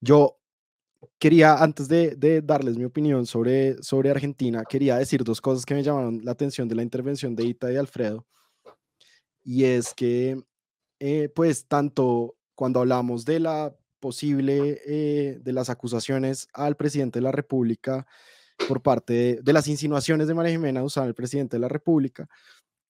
[0.00, 0.38] Yo
[1.18, 3.76] quería, antes de, darles mi opinión sobre,
[4.10, 7.72] Argentina, quería decir dos cosas que me llamaron la atención de la intervención de Ita
[7.72, 8.26] y Alfredo.
[9.44, 10.40] Y es que,
[10.98, 17.24] eh, pues, tanto cuando hablamos de la posible, eh, de las acusaciones al presidente de
[17.24, 18.06] la República
[18.68, 22.28] por parte de, las insinuaciones de María Jimena usar al presidente de la República,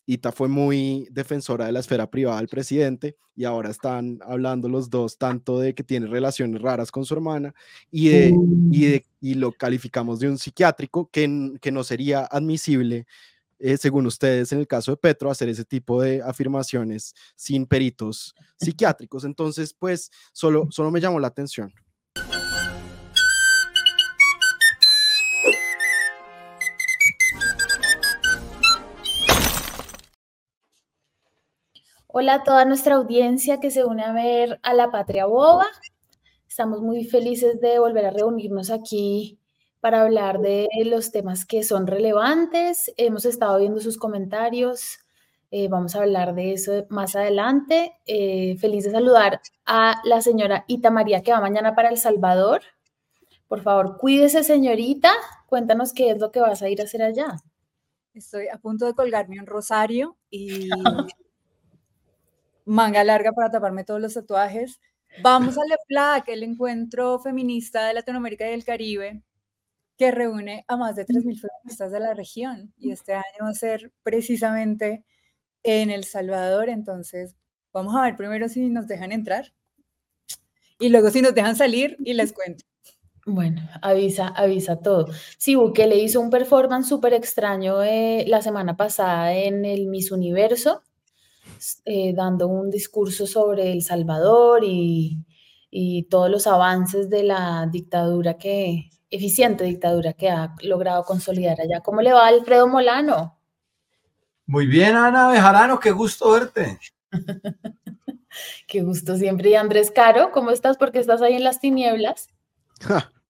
[0.07, 4.89] Ita fue muy defensora de la esfera privada del presidente y ahora están hablando los
[4.89, 7.54] dos tanto de que tiene relaciones raras con su hermana
[7.90, 8.34] y, de,
[8.71, 13.07] y, y lo calificamos de un psiquiátrico que, que no sería admisible,
[13.58, 18.34] eh, según ustedes, en el caso de Petro, hacer ese tipo de afirmaciones sin peritos
[18.61, 19.25] psiquiátricos.
[19.25, 21.73] Entonces, pues, solo, solo me llamó la atención.
[32.19, 35.66] Hola a toda nuestra audiencia que se une a ver a la Patria Boba.
[36.48, 39.39] Estamos muy felices de volver a reunirnos aquí
[39.80, 42.91] para hablar de los temas que son relevantes.
[42.97, 44.98] Hemos estado viendo sus comentarios.
[45.50, 47.98] Eh, vamos a hablar de eso más adelante.
[48.06, 52.62] Eh, feliz de saludar a la señora Ita María que va mañana para El Salvador.
[53.47, 55.12] Por favor, cuídese, señorita.
[55.45, 57.36] Cuéntanos qué es lo que vas a ir a hacer allá.
[58.14, 60.70] Estoy a punto de colgarme un rosario y
[62.67, 64.81] manga larga para taparme todos los tatuajes.
[65.22, 69.23] Vamos al EFLAC, el encuentro feminista de Latinoamérica y el Caribe,
[69.97, 72.75] que reúne a más de 3.000 feministas de la región.
[72.77, 75.05] Y este año va a ser precisamente
[75.62, 76.69] en El Salvador.
[76.69, 77.34] Entonces,
[77.73, 79.53] vamos a ver primero si nos dejan entrar
[80.78, 82.64] y luego si nos dejan salir y les cuento.
[83.28, 85.08] Bueno, avisa, avisa todo.
[85.36, 90.83] Sí, le hizo un performance súper extraño eh, la semana pasada en el Miss Universo
[91.85, 95.23] eh, dando un discurso sobre El Salvador y,
[96.09, 101.81] todos los avances de la dictadura que, eficiente dictadura que ha logrado consolidar allá.
[101.81, 103.39] ¿Cómo le va Alfredo Molano?
[104.47, 106.79] Muy bien, Ana Bejarano, qué gusto verte.
[108.67, 109.51] qué gusto siempre.
[109.51, 110.79] Y Andrés Caro, ¿cómo estás?
[110.79, 112.29] Porque estás ahí en las tinieblas.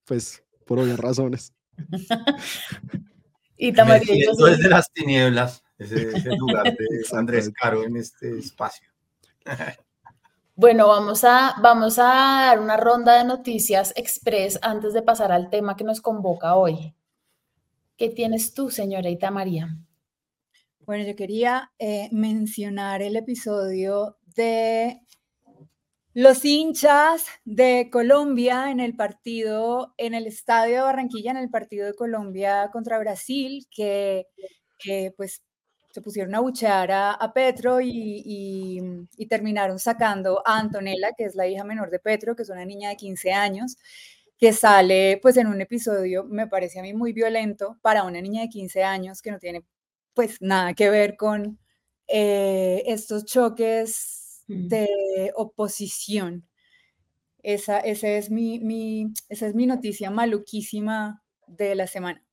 [0.05, 1.53] pues por obvias razones.
[3.57, 4.33] y Tamarillo.
[4.35, 8.89] de las tinieblas ese, lugar de Andrés Caro en este espacio.
[10.55, 15.51] Bueno, vamos a, vamos a dar una ronda de noticias express antes de pasar al
[15.51, 16.95] tema que nos convoca hoy.
[17.97, 19.77] ¿Qué tienes tú, señorita María?
[20.81, 25.03] Bueno, yo quería eh, mencionar el episodio de
[26.15, 31.85] los hinchas de Colombia en el partido, en el estadio de Barranquilla, en el partido
[31.87, 34.27] de Colombia contra Brasil, que,
[34.79, 35.43] que pues
[35.97, 41.65] se pusieron a buchear a, Petro y, terminaron sacando a Antonella, que es la hija
[41.65, 43.79] menor de Petro, que es una niña de 15 años,
[44.37, 48.43] que sale pues en un episodio, me parece a mí muy violento para una niña
[48.43, 49.65] de 15 años que no tiene
[50.13, 51.59] pues nada que ver con
[52.09, 56.47] eh, estos choques de oposición.
[57.43, 62.26] Esa, es mi, esa es mi noticia maluquísima de la semana.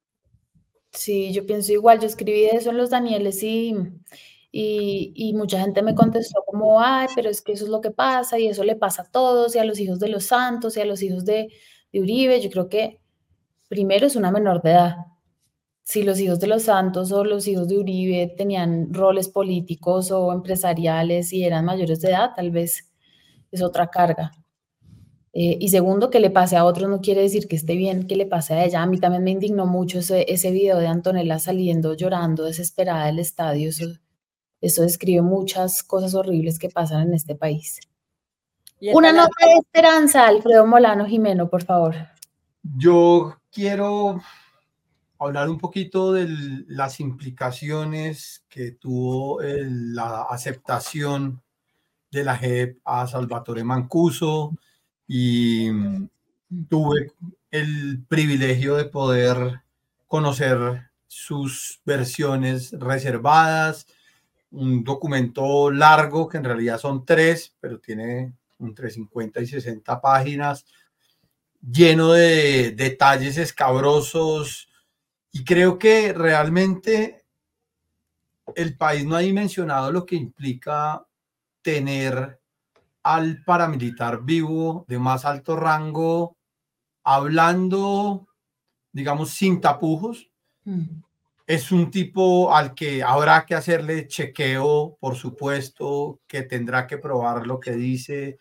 [0.93, 3.75] Sí, yo pienso igual, yo escribí eso en los Danieles y,
[4.51, 8.37] y, mucha gente me contestó como, ay, pero es que eso es lo que pasa
[8.39, 10.85] y eso le pasa a todos y a los hijos de los santos y a
[10.85, 11.49] los hijos de,
[11.91, 12.39] de Uribe.
[12.41, 13.01] Yo creo que
[13.69, 14.97] primero es una menor de edad.
[15.83, 20.33] Si los hijos de los santos o los hijos de Uribe tenían roles políticos o
[20.33, 22.91] empresariales y eran mayores de edad, tal vez
[23.51, 24.31] es otra carga.
[25.35, 28.15] Eh, y segundo, que le pase a otro no quiere decir que esté bien que
[28.15, 28.83] le pase a ella.
[28.83, 33.17] A mí también me indignó mucho ese, ese video de Antonella saliendo llorando desesperada del
[33.17, 33.69] estadio.
[33.69, 33.85] Eso,
[34.61, 37.79] eso describe muchas cosas horribles que pasan en este país.
[38.93, 41.95] Una nota de esperanza, Alfredo Molano Jimeno, por favor.
[42.61, 44.21] Yo quiero
[45.17, 46.27] hablar un poquito de
[46.67, 51.41] las implicaciones que tuvo la aceptación
[52.11, 54.53] de la JEP a Salvatore Mancuso,
[55.15, 55.69] y
[56.69, 57.11] tuve
[57.51, 59.61] el privilegio de poder
[60.07, 63.85] conocer sus versiones reservadas,
[64.49, 70.65] un documento largo que en realidad son tres, pero tiene entre 50 y 60 páginas,
[71.61, 74.67] lleno de detalles escabrosos.
[75.31, 77.23] Y creo que realmente
[78.55, 81.05] el país no ha dimensionado lo que implica
[81.61, 82.39] tener
[83.03, 86.37] al paramilitar vivo de más alto rango,
[87.03, 88.27] hablando,
[88.91, 90.31] digamos, sin tapujos.
[90.63, 91.01] Mm.
[91.45, 97.45] Es un tipo al que habrá que hacerle chequeo, por supuesto, que tendrá que probar
[97.45, 98.37] lo que dice,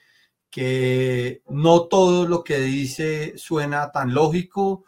[0.49, 4.85] que no todo lo que dice suena tan lógico,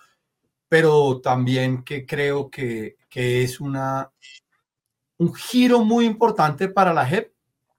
[0.69, 4.13] pero también que creo que, que es una,
[5.19, 7.33] un giro muy importante para la JEP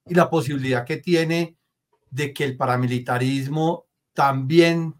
[0.07, 1.55] y la posibilidad que tiene
[2.15, 4.95] de que el paramilitarismo también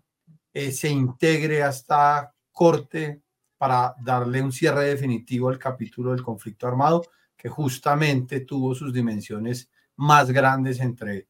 [0.53, 3.21] eh, se integre a esta corte
[3.57, 7.03] para darle un cierre definitivo al capítulo del conflicto armado,
[7.37, 11.29] que justamente tuvo sus dimensiones más grandes entre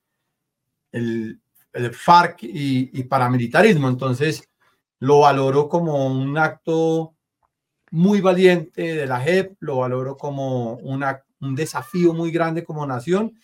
[0.91, 1.39] el,
[1.71, 3.87] el FARC y, paramilitarismo.
[3.87, 4.49] Entonces,
[4.99, 7.15] lo valoro como un acto
[7.91, 13.37] muy valiente de la JEP, lo valoro como una, un desafío muy grande como nación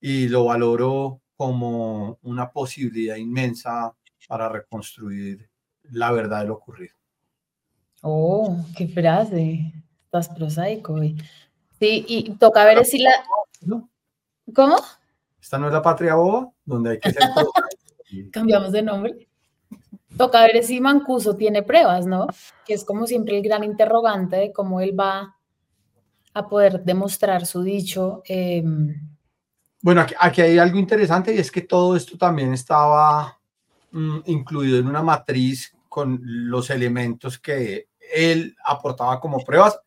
[0.00, 3.92] y lo valoro como una posibilidad inmensa
[4.28, 5.50] para reconstruir
[5.90, 6.94] la verdad de lo ocurrido.
[8.00, 9.72] Oh, qué frase.
[10.04, 11.20] Estás prosaico hoy.
[11.80, 13.10] Sí, y toca ver si la.
[14.54, 14.76] ¿Cómo?
[15.40, 17.22] Esta no es la patria boba, donde hay que ser
[18.32, 19.28] Cambiamos de nombre.
[20.16, 22.28] Toca ver si Mancuso tiene pruebas, ¿no?
[22.64, 25.36] Que es como siempre el gran interrogante de cómo él va
[26.34, 28.22] a poder demostrar su dicho.
[28.26, 29.11] Em,
[29.84, 33.40] bueno, aquí, hay algo interesante y es que todo esto también estaba
[33.90, 39.80] mm, incluido en una matriz con los elementos que él aportaba como pruebas.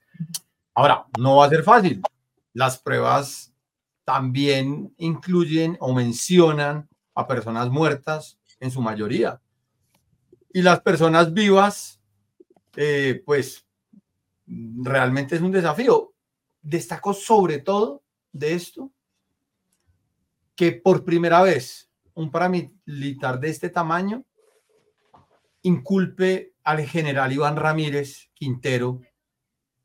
[0.74, 2.01] Ahora, no va a ser fácil.
[2.51, 3.53] Las pruebas
[4.03, 9.39] también incluyen o mencionan a personas muertas en su mayoría.
[10.51, 12.01] Y las personas vivas,
[12.75, 13.65] eh, pues
[14.45, 16.13] realmente es un desafío.
[16.62, 18.03] Destaco sobre todo
[18.33, 18.92] de esto
[20.56, 24.24] que por primera vez un paramilitar de este tamaño
[25.63, 29.02] inculpe al general Iván Ramírez Quintero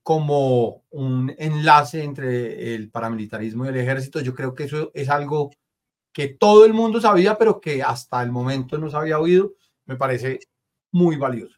[0.03, 4.21] como un enlace entre el paramilitarismo y el ejército.
[4.21, 5.51] Yo creo que eso es algo
[6.13, 9.55] que todo el mundo sabía, pero que hasta el momento no se había oído.
[9.87, 10.41] Me parece
[10.93, 11.57] muy valioso.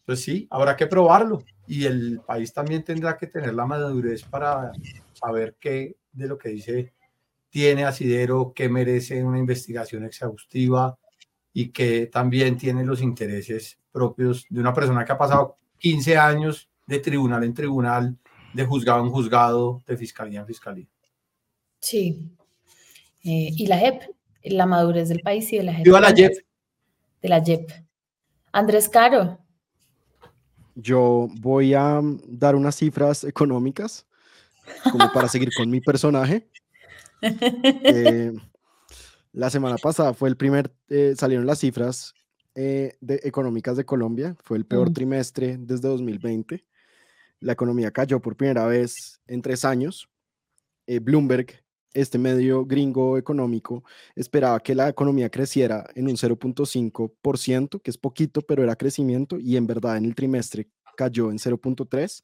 [0.00, 4.72] Entonces sí, habrá que probarlo y el país también tendrá que tener la madurez para
[5.12, 6.92] saber qué de lo que dice
[7.52, 10.98] tiene asidero, qué merece una investigación exhaustiva
[11.52, 16.70] y que también tiene los intereses propios de una persona que ha pasado 15 años
[16.86, 18.16] de tribunal en tribunal,
[18.54, 20.86] de juzgado en juzgado, de fiscalía en fiscalía.
[21.78, 22.32] Sí.
[23.22, 24.02] Eh, y la JEP,
[24.44, 25.84] la madurez del país y de la JEP.
[25.84, 26.32] Viva la JEP.
[27.20, 27.70] De la JEP.
[28.50, 29.38] Andrés Caro.
[30.74, 34.06] Yo voy a dar unas cifras económicas
[34.90, 36.48] como para seguir con mi personaje.
[37.22, 38.32] Eh,
[39.32, 42.14] la semana pasada fue el primer, eh, salieron las cifras
[42.54, 46.64] de, económicas de Colombia, fue el peor trimestre desde 2020
[47.42, 50.08] la economía cayó por primera vez en tres años.
[50.86, 53.84] Eh, Bloomberg, este medio gringo económico,
[54.14, 59.56] esperaba que la economía creciera en un 0.5%, que es poquito, pero era crecimiento, y
[59.56, 62.22] en verdad en el trimestre cayó en 0.3%.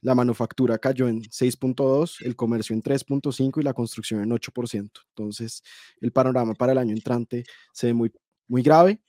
[0.00, 4.90] La manufactura cayó en 6.2, el comercio en 3.5 y la construcción en 8%.
[5.08, 5.62] Entonces,
[6.00, 8.12] el panorama para el año entrante se ve muy,
[8.46, 9.00] muy grave.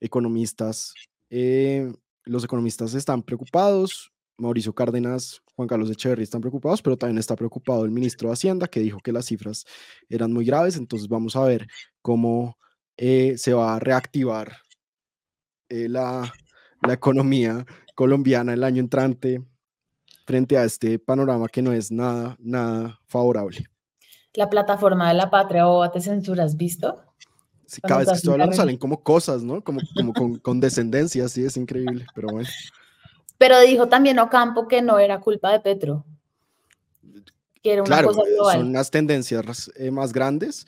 [0.00, 0.92] Economistas,
[1.30, 1.90] eh,
[2.24, 4.12] los economistas están preocupados.
[4.36, 8.66] Mauricio Cárdenas, Juan Carlos Echeverría están preocupados, pero también está preocupado el ministro de Hacienda,
[8.66, 9.64] que dijo que las cifras
[10.08, 10.76] eran muy graves.
[10.76, 11.68] Entonces vamos a ver
[12.02, 12.58] cómo
[12.96, 14.56] eh, se va a reactivar
[15.68, 16.32] eh, la,
[16.82, 17.64] la economía
[17.94, 19.42] colombiana el año entrante
[20.24, 23.64] frente a este panorama que no es nada, nada favorable.
[24.34, 27.00] La plataforma de la patria o te censuras, ¿visto?
[27.66, 29.62] Sí, cada vez que estoy hablando salen como cosas, ¿no?
[29.62, 32.48] Como, como con, con descendencia, sí, es increíble, pero bueno.
[33.38, 36.04] Pero dijo también Ocampo que no era culpa de Petro.
[37.62, 38.58] Que era una cosa global.
[38.58, 40.66] Son unas tendencias eh, más grandes,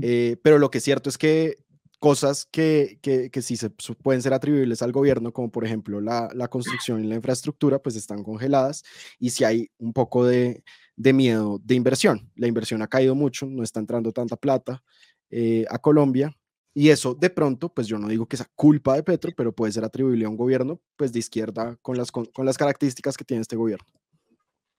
[0.00, 1.58] eh, pero lo que es cierto es que
[2.00, 6.30] cosas que, que, que sí se, pueden ser atribuibles al gobierno, como por ejemplo la,
[6.34, 8.82] la, construcción y la infraestructura, pues están congeladas
[9.18, 10.64] y si hay un poco de,
[10.96, 12.30] de, miedo de inversión.
[12.36, 14.82] La inversión ha caído mucho, no está entrando tanta plata
[15.30, 16.34] eh, a Colombia
[16.72, 19.72] y eso de pronto, pues yo no digo que sea culpa de Petro, pero puede
[19.72, 23.42] ser atribuible a un gobierno pues de izquierda con las, con, las características que tiene
[23.42, 23.86] este gobierno.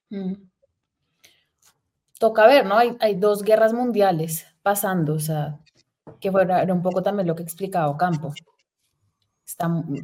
[0.09, 0.33] Mm.
[2.17, 2.77] Toca ver, ¿no?
[2.77, 5.59] Hay, hay, dos guerras mundiales pasando, o sea,
[6.19, 8.33] que fuera, era un poco también lo que explicaba Campo.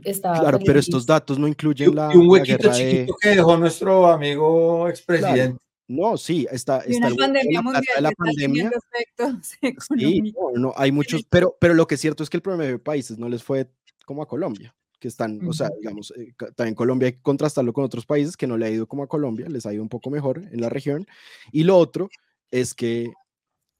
[0.03, 4.07] Está, claro, pero estos datos no incluyen la, y un huequito chiquito que dejó nuestro
[4.07, 5.57] amigo expresidente.
[5.87, 8.71] No, sí, está, está una pandemia mundial, la pandemia.
[9.97, 12.77] Sí, no, hay muchos, pero, pero lo que es cierto es que el problema de
[12.77, 13.69] países no les fue
[14.05, 17.85] como a Colombia, que están, o sea, digamos, eh, también Colombia hay que contrastarlo con
[17.85, 20.09] otros países que no le ha ido como a Colombia, les ha ido un poco
[20.09, 21.07] mejor en la región.
[21.53, 22.09] Y lo otro
[22.51, 23.13] es que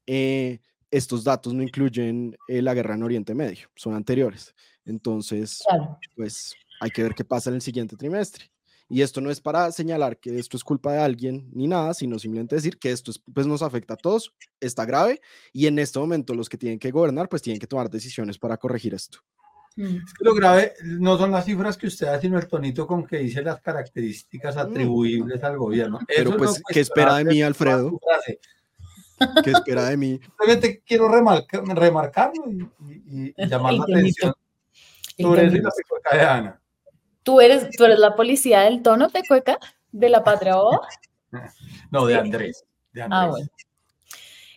[0.06, 0.60] eh,
[0.90, 4.54] estos datos no incluyen eh, la guerra en Oriente Medio, son anteriores.
[4.84, 5.62] Entonces,
[6.16, 8.50] pues hay que ver qué pasa en el siguiente trimestre.
[8.90, 12.18] Y esto no es para señalar que esto es culpa de alguien ni nada, sino
[12.18, 15.20] simplemente decir que esto pues nos afecta a todos, está grave
[15.52, 18.56] y en este momento los que tienen que gobernar pues tienen que tomar decisiones para
[18.56, 19.18] corregir esto.
[19.76, 19.96] Mm.
[19.96, 23.06] Es que lo grave no son las cifras que usted da, sino el tonito con
[23.06, 24.58] que dice las características mm.
[24.58, 25.98] atribuibles al gobierno.
[26.08, 28.00] Pero pues, ¿qué espera de mí, Alfredo?
[29.44, 30.20] ¿Qué espera de mí?
[30.38, 32.44] Simplemente quiero remarcarlo
[33.06, 34.34] y, llamar la atención
[35.18, 36.60] sobre eso y la de Ana.
[37.22, 39.58] ¿Tú eres, ¿Tú eres la policía del tono, Tecueca?
[39.92, 40.54] ¿De la patria
[41.90, 42.64] No, de Andrés.
[42.92, 43.48] De Ah, bueno.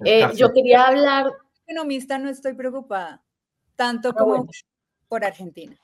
[0.05, 1.31] Eh, yo quería hablar.
[1.67, 3.23] Economista, no estoy preocupada,
[3.77, 4.47] tanto ah, como
[5.07, 5.77] por Argentina.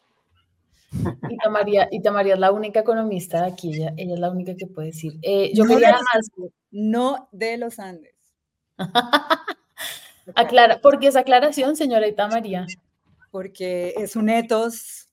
[1.29, 4.87] Ita María, María es la única economista de aquí, ella, es la única que puede
[4.87, 5.13] decir.
[5.21, 6.29] Eh, yo quería más.
[6.71, 8.16] No de los Andes.
[10.35, 12.65] Aclara, ¿Por qué esa aclaración, señora Ita María?
[13.31, 15.07] Porque es un etos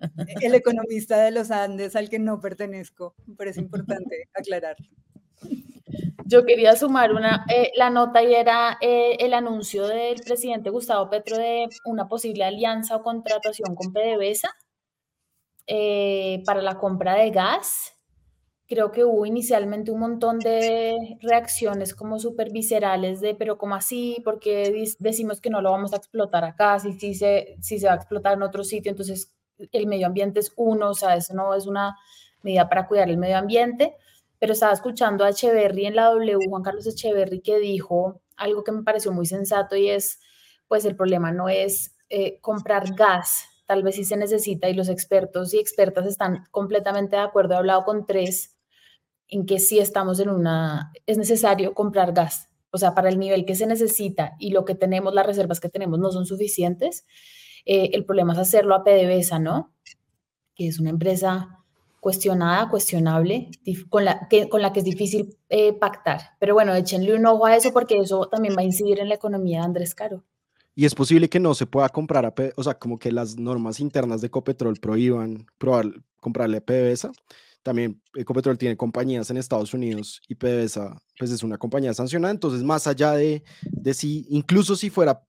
[0.40, 3.14] el economista de los Andes al que no pertenezco.
[3.26, 4.76] Me parece importante aclarar.
[6.24, 11.10] Yo quería sumar una, eh, la nota y era eh, el anuncio del presidente Gustavo
[11.10, 14.54] Petro de una posible alianza o contratación con PDVSA
[15.66, 17.96] eh, para la compra de gas.
[18.70, 24.22] Creo que hubo inicialmente un montón de reacciones como súper viscerales de, pero ¿cómo así?
[24.24, 27.94] Porque decimos que no lo vamos a explotar acá, si, si, se, si se va
[27.94, 29.32] a explotar en otro sitio, entonces
[29.72, 31.96] el medio ambiente es uno, o sea, eso no es una
[32.42, 33.96] medida para cuidar el medio ambiente,
[34.38, 38.70] pero estaba escuchando a Echeverry en la W, Juan Carlos Echeverry, que dijo algo que
[38.70, 40.20] me pareció muy sensato y es,
[40.68, 44.88] pues el problema no es eh, comprar gas, tal vez sí se necesita y los
[44.88, 48.58] expertos y expertas están completamente de acuerdo, he hablado con tres
[49.30, 53.44] en que sí estamos en una, es necesario comprar gas, o sea, para el nivel
[53.44, 57.06] que se necesita y lo que tenemos, las reservas que tenemos no son suficientes.
[57.64, 59.74] Eh, el problema es hacerlo a PDVSA, ¿no?
[60.54, 61.60] Que es una empresa
[62.00, 63.50] cuestionada, cuestionable,
[63.88, 66.20] con la que, con la que es difícil eh, pactar.
[66.38, 69.14] Pero bueno, échenle un ojo a eso porque eso también va a incidir en la
[69.14, 70.24] economía de Andrés Caro.
[70.74, 73.80] Y es posible que no se pueda comprar, a, o sea, como que las normas
[73.80, 75.86] internas de Ecopetrol prohíban probar,
[76.20, 77.12] comprarle a PDVSA.
[77.62, 82.32] También Ecopetrol tiene compañías en Estados Unidos y PDVSA pues es una compañía sancionada.
[82.32, 85.22] Entonces, más allá de, de si, incluso si fuera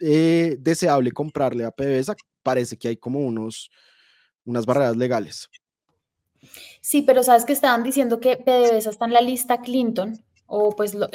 [0.00, 3.70] eh, deseable comprarle a PDVSA, parece que hay como unos,
[4.44, 5.48] unas barreras legales.
[6.80, 10.94] Sí, pero sabes que estaban diciendo que PDVSA está en la lista Clinton o pues
[10.94, 11.08] lo,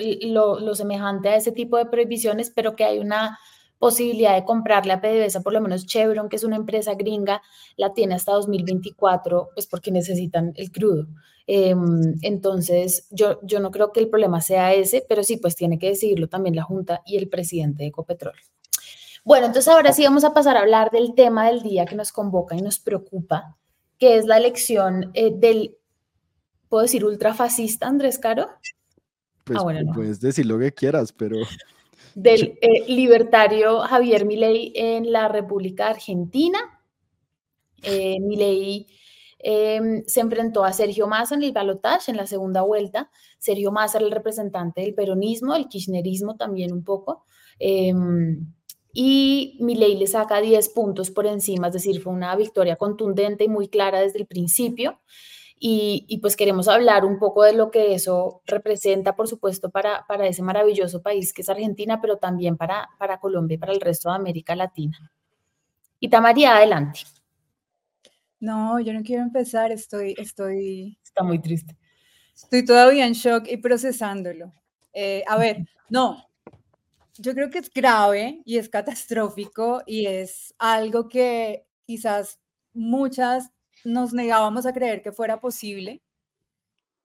[0.59, 3.37] lo, semejante a ese tipo de prohibiciones, pero que hay una
[3.79, 7.41] posibilidad de comprarle a PDVSA, por lo menos Chevron, que es una empresa gringa,
[7.77, 11.07] la tiene hasta 2024, pues porque necesitan el crudo.
[11.47, 15.79] Em, entonces, yo, yo no creo que el problema sea ese, pero sí, pues tiene
[15.79, 18.35] que decidirlo también la Junta y el presidente de Ecopetrol.
[19.23, 22.11] Bueno, entonces ahora sí vamos a pasar a hablar del tema del día que nos
[22.11, 23.57] convoca y nos preocupa,
[23.97, 25.77] que es la elección eh, del,
[26.67, 28.47] ¿puedo decir ultrafascista Andrés Caro?
[29.43, 31.37] Pues ah, puedes decir lo que quieras, pero...
[32.21, 36.59] Del eh, libertario Javier Milei en la República Argentina.
[37.81, 38.87] Eh, Milei
[39.39, 43.09] em, se enfrentó a Sergio Massa en el balotaje en la segunda vuelta.
[43.37, 47.23] Sergio Massa era el representante del peronismo, el kirchnerismo también un poco.
[47.57, 48.53] Em,
[48.91, 53.47] y Milei le saca 10 puntos por encima, es decir, fue una victoria contundente y
[53.47, 54.99] muy clara desde el principio.
[55.61, 60.25] Y, pues queremos hablar un poco de lo que eso representa, por supuesto, para, para
[60.25, 64.09] ese maravilloso país que es Argentina, pero también para, para Colombia y para el resto
[64.09, 65.11] de América Latina.
[65.99, 67.01] Y Tamaría, adelante.
[68.39, 70.97] No, yo no quiero empezar, estoy, estoy...
[71.03, 71.77] Está muy triste.
[72.33, 74.53] Estoy todavía en shock y procesándolo.
[74.93, 76.25] Eh, a ver, no,
[77.17, 82.39] yo creo que es grave y es catastrófico y es algo que quizás
[82.73, 83.51] muchas
[83.85, 86.01] nos negábamos a creer que fuera posible,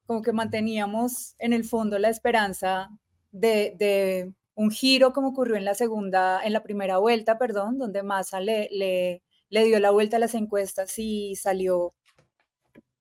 [0.07, 2.90] como que manteníamos en el fondo la esperanza
[3.33, 8.40] de, un giro como ocurrió en la segunda, en la primera vuelta, perdón, donde Massa
[8.40, 11.95] le, le, dio la vuelta a las encuestas y salió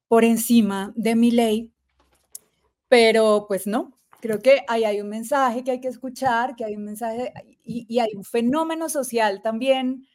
[0.07, 1.71] por encima de mi ley,
[2.87, 6.75] pero pues no, creo que ahí hay un mensaje que hay que escuchar, que hay
[6.75, 10.07] un mensaje y, hay un fenómeno social también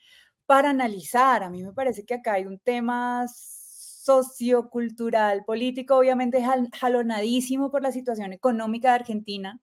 [0.49, 1.43] para analizar.
[1.45, 7.93] A mí me parece que acá hay un tema sociocultural, político, obviamente jalonadísimo por la
[7.93, 9.61] situación económica de Argentina.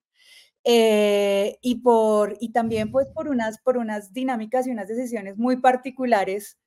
[0.64, 5.56] Eh, y, por, y también pues por unas, por unas dinámicas y unas decisiones muy
[5.60, 6.58] particulares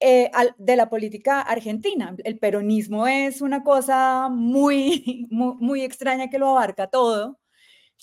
[0.00, 2.16] eh, de la política argentina.
[2.24, 7.38] El peronismo es una cosa muy, muy, extraña que lo abarca todo.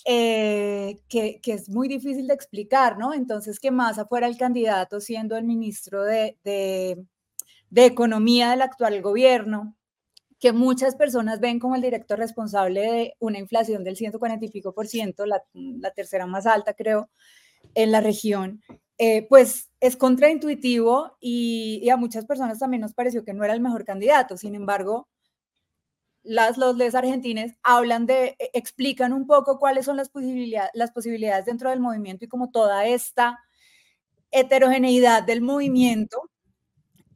[0.06, 3.12] Eh, que, es muy difícil de explicar, ¿no?
[3.12, 6.36] Entonces, que Massa fuera el candidato siendo el ministro de,
[7.74, 9.76] Economía del actual gobierno,
[10.38, 14.86] que muchas personas ven como el director responsable de una inflación del 140 y por
[14.88, 15.42] ciento, la,
[15.94, 17.10] tercera más alta, creo,
[17.74, 18.62] en la región,
[18.98, 23.54] eh, pues es contraintuitivo y, y, a muchas personas también nos pareció que no era
[23.54, 24.36] el mejor candidato.
[24.36, 25.08] Sin embargo,
[26.22, 30.92] las, los les argentines hablan de, e, explican un poco cuáles son las, posibilidades, las
[30.92, 33.38] posibilidades dentro del movimiento y como toda esta
[34.30, 36.30] heterogeneidad del movimiento,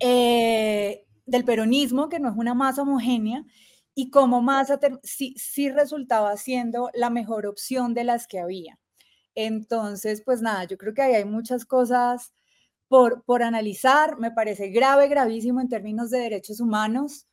[0.00, 3.44] eh, del peronismo, que no es una masa homogénea,
[3.94, 8.78] y cómo Massa sí, sí resultaba siendo la mejor opción de las que había.
[9.36, 12.34] Entonces, pues nada, yo creo que ahí hay muchas cosas
[12.88, 14.18] por, por analizar.
[14.18, 17.26] Me parece grave, gravísimo en términos de derechos humanos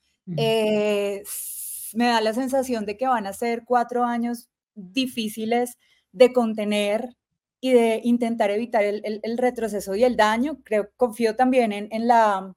[1.93, 5.77] me da la sensación de que van a ser cuatro años difíciles
[6.11, 7.15] de contener
[7.59, 10.59] y de intentar evitar el, retroceso y el daño.
[10.63, 12.55] Creo, confío también en, la,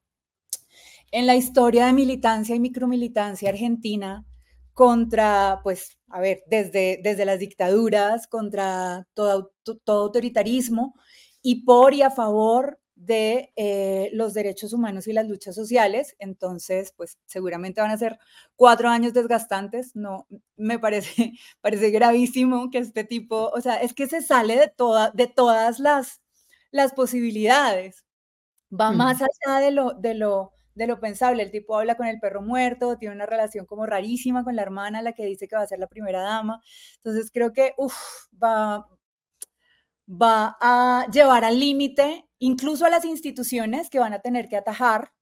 [1.10, 4.24] en la historia de militancia y micromilitancia argentina
[4.72, 9.52] contra, pues, a ver, desde, desde las dictaduras, contra todo,
[9.84, 10.94] todo autoritarismo
[11.42, 16.14] y por y a favor de eh, los derechos humanos y las luchas sociales.
[16.18, 18.18] Entonces, pues seguramente van a ser
[18.56, 19.94] cuatro años desgastantes.
[19.96, 24.68] No, me parece, parece gravísimo que este tipo, o sea, es que se sale de,
[24.68, 26.20] toda, de todas las,
[26.70, 28.04] las posibilidades.
[28.72, 31.42] Va más allá de lo, de, lo, de lo pensable.
[31.42, 35.02] El tipo habla con el perro muerto, tiene una relación como rarísima con la hermana,
[35.02, 36.60] la que dice que va a ser la primera dama.
[36.96, 37.94] Entonces creo que uf,
[38.42, 38.86] va,
[40.08, 45.12] va a llevar al límite incluso a las instituciones que van a tener que atajar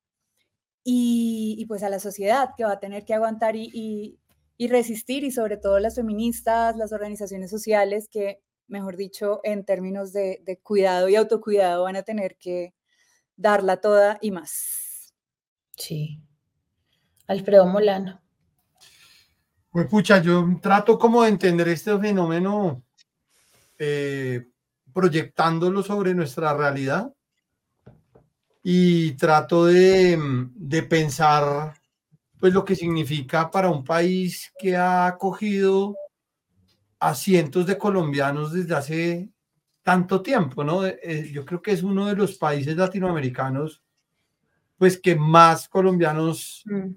[0.83, 4.19] y, pues a la sociedad que va a tener que aguantar y,
[4.59, 10.61] resistir y sobre todo las feministas, las organizaciones sociales que, mejor dicho, en términos de,
[10.63, 12.75] cuidado y autocuidado van a tener que
[13.37, 15.15] darla toda y más.
[15.77, 16.21] Sí.
[17.29, 18.21] Alfredo Molano.
[19.71, 22.85] Pues pucha, yo trato como de entender este fenómeno
[23.79, 24.52] eh,
[24.93, 27.13] proyectándolo sobre nuestra realidad
[28.63, 30.19] y trato de,
[30.55, 31.75] de, pensar
[32.39, 35.97] pues lo que significa para un país que ha acogido
[37.01, 39.29] a cientos de colombianos desde hace
[39.83, 40.87] tanto tiempo, ¿no?
[40.87, 43.83] Eh, yo creo que es uno de los países latinoamericanos
[44.79, 46.91] pues que más colombianos mm.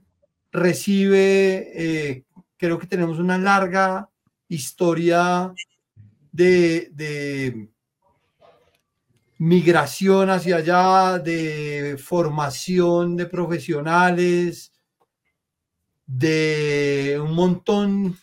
[0.52, 2.26] recibe, eh,
[2.58, 4.10] creo que tenemos una larga
[4.48, 5.54] historia
[6.32, 7.70] de, de
[9.38, 14.72] migración hacia allá, de formación de profesionales,
[16.06, 18.18] de un montón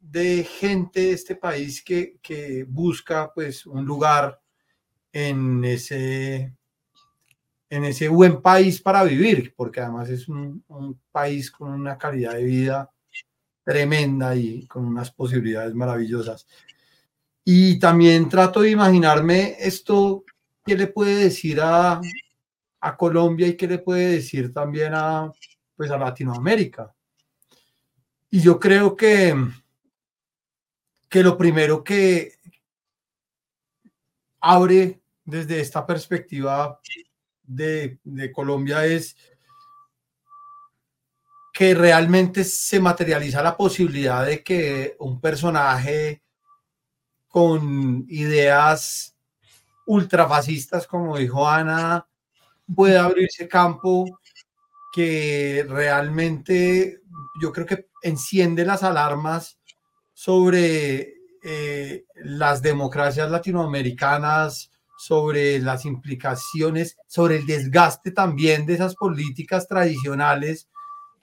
[0.00, 4.40] de gente de este país que, busca pues un lugar
[5.12, 6.54] en ese,
[7.68, 12.34] en ese buen país para vivir, porque además es un, un país con una calidad
[12.34, 12.90] de vida
[13.64, 16.46] tremenda y con unas posibilidades maravillosas.
[17.44, 20.24] Y también trato de imaginarme esto
[20.64, 22.00] ¿qué le puede decir a,
[22.80, 25.30] a Colombia y qué le puede decir también a,
[25.76, 26.94] pues a Latinoamérica?
[28.30, 29.34] Y yo creo que,
[31.08, 32.32] que lo primero que
[34.40, 36.80] abre desde esta perspectiva
[37.42, 39.16] de, de Colombia es
[41.52, 46.22] que realmente se materializa la posibilidad de que un personaje
[47.28, 49.13] con ideas
[49.86, 52.06] ultrafascistas, como dijo Ana,
[52.74, 54.20] puede abrirse campo
[54.94, 57.00] que realmente
[57.40, 59.58] yo creo que enciende las alarmas
[60.12, 69.66] sobre eh, las democracias latinoamericanas, sobre las implicaciones, sobre el desgaste también de esas políticas
[69.68, 70.68] tradicionales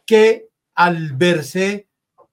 [0.06, 1.88] que al verse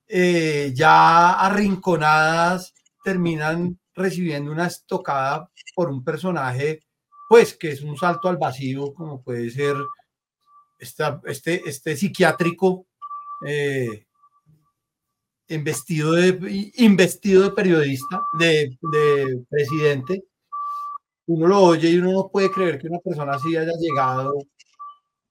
[0.09, 6.81] eh, ya arrinconadas terminan recibiendo una estocada por un personaje,
[7.29, 9.77] pues que es un salto al vacío, como puede ser
[10.79, 12.87] este, este psiquiátrico
[13.47, 14.07] eh,
[15.49, 20.25] investido, de, investido de periodista, de, de presidente.
[21.27, 24.33] Uno lo oye y uno no puede creer que una persona así haya llegado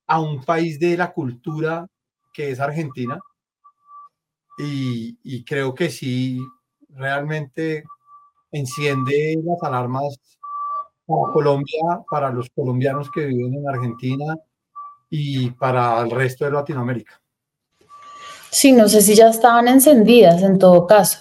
[0.07, 1.87] a un país de la cultura
[2.33, 3.19] que es Argentina.
[4.59, 6.39] Y, creo que sí,
[6.89, 7.83] realmente
[8.57, 10.19] enciende las alarmas
[11.05, 14.35] para Colombia, para los colombianos que viven en Argentina
[15.09, 17.21] y para el resto de Latinoamérica.
[18.49, 21.19] Sí, no sé si ya estaban encendidas en todo caso.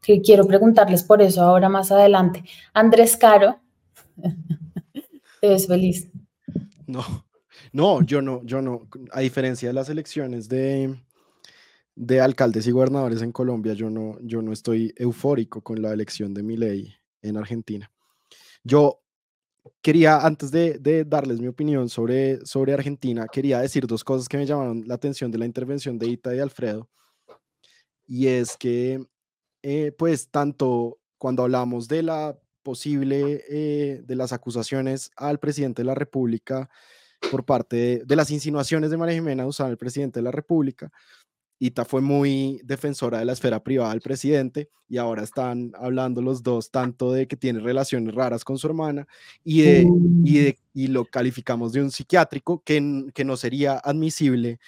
[0.00, 2.42] que quiero preguntarles por eso ahora más adelante.
[2.72, 3.60] Andrés Caro,
[5.40, 6.08] ¿te ves feliz?
[6.86, 7.04] No,
[7.72, 8.88] no, yo no, yo no.
[9.12, 10.96] A diferencia de las elecciones de,
[12.00, 16.32] de alcaldes y gobernadores en Colombia, yo no, yo no estoy eufórico con la elección
[16.32, 17.90] de mi ley en Argentina.
[18.62, 19.00] Yo
[19.82, 24.46] quería, antes de, darles mi opinión sobre, sobre Argentina, quería decir dos cosas que me
[24.46, 26.88] llamaron la atención de la intervención de Ita y Alfredo.
[28.06, 29.04] Y es que,
[29.62, 35.86] eh, pues, tanto cuando hablamos de la posible, eh, de las acusaciones al presidente de
[35.86, 36.70] la República
[37.30, 40.90] por parte de, las insinuaciones de María Jimena usar al presidente de la República,
[41.58, 46.42] Ita fue muy defensora de la esfera privada del presidente y ahora están hablando los
[46.42, 49.06] dos tanto de que tiene relaciones raras con su hermana
[49.42, 49.86] y, de,
[50.24, 54.60] y, y lo calificamos de un psiquiátrico que, que no sería admisible,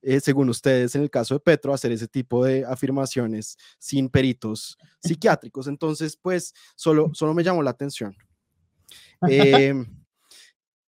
[0.00, 4.78] eh, según ustedes, en el caso de Petro, hacer ese tipo de afirmaciones sin peritos
[5.02, 5.66] psiquiátricos.
[5.66, 8.16] Entonces, pues, solo, solo me llamó la atención.
[9.28, 9.74] Eh,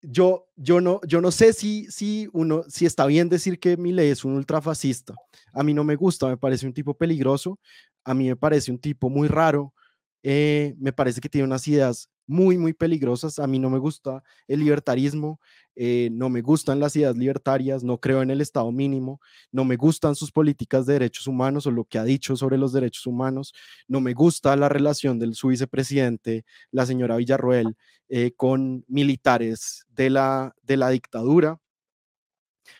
[0.07, 4.09] yo, yo, no, yo no sé si, si, uno, si está bien decir que Milei
[4.09, 5.13] es un ultrafascista.
[5.53, 7.59] A mí no me gusta, me parece un tipo peligroso,
[8.03, 9.73] a mí me parece un tipo muy raro,
[10.23, 13.39] eh, me parece que tiene unas ideas muy, muy peligrosas.
[13.39, 15.39] A mí no me gusta el libertarismo,
[15.75, 19.19] eh, no me gustan las ideas libertarias, no creo en el Estado mínimo,
[19.51, 22.71] no me gustan sus políticas de derechos humanos o lo que ha dicho sobre los
[22.71, 23.53] derechos humanos,
[23.87, 27.75] no me gusta la relación de su vicepresidente, la señora Villarroel,
[28.07, 31.59] eh, con militares de la, de la dictadura.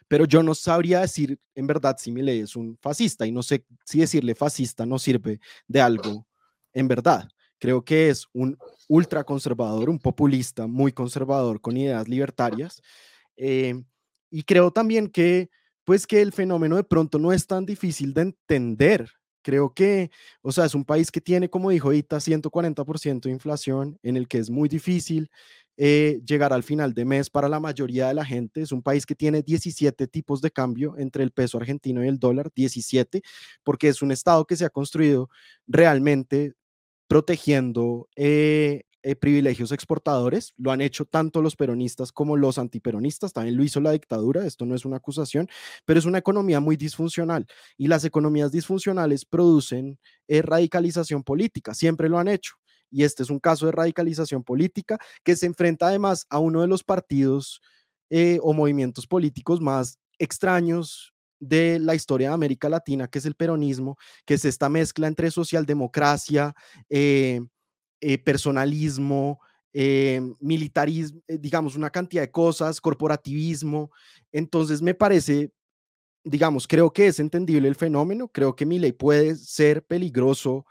[0.08, 3.66] Pero yo no sabría decir en verdad si Milei es un fascista y no sé
[3.86, 6.26] si decirle fascista no sirve de algo
[6.74, 7.28] en verdad.
[7.60, 12.82] Creo que es un ultraconservador, un populista muy conservador con ideas libertarias.
[13.38, 13.76] Eh,
[14.32, 15.50] y creo también que,
[15.84, 19.10] pues que el fenómeno de pronto no es tan difícil de entender.
[19.44, 20.10] Creo que,
[20.42, 24.28] o sea, es un país que tiene, como dijo Ita, 140% de inflación, en el
[24.28, 25.30] que es muy difícil
[25.78, 28.62] eh, llegar al final de mes para la mayoría de la gente.
[28.62, 32.18] Es un país que tiene 17 tipos de cambio entre el peso argentino y el
[32.18, 33.22] dólar, 17,
[33.64, 35.30] porque es un estado que se ha construido
[35.68, 36.54] realmente
[37.08, 40.54] protegiendo eh, eh, privilegios exportadores.
[40.58, 43.34] Lo han hecho tanto los peronistas como los antiperonistas.
[43.34, 44.46] También lo hizo la dictadura.
[44.46, 45.48] Esto no es una acusación,
[45.86, 47.46] pero es una economía muy disfuncional.
[47.78, 51.74] Y las economías disfuncionales producen eh, radicalización política.
[51.74, 52.56] Siempre lo han hecho.
[52.92, 56.68] Y este es un caso de radicalización política que se enfrenta además a uno de
[56.68, 57.62] los partidos
[58.42, 61.15] o movimientos políticos más extraños,
[61.48, 65.32] de la historia de América Latina, que es el peronismo, que es esta mezcla entre
[65.32, 66.54] socialdemocracia,
[66.90, 67.42] eh,
[68.02, 69.40] eh, personalismo,
[69.74, 73.92] eh, militarismo, digamos, una cantidad de cosas, corporativismo.
[74.32, 75.52] Entonces me parece,
[76.24, 80.66] digamos, creo que es entendible el fenómeno, creo que mi ley puede ser peligroso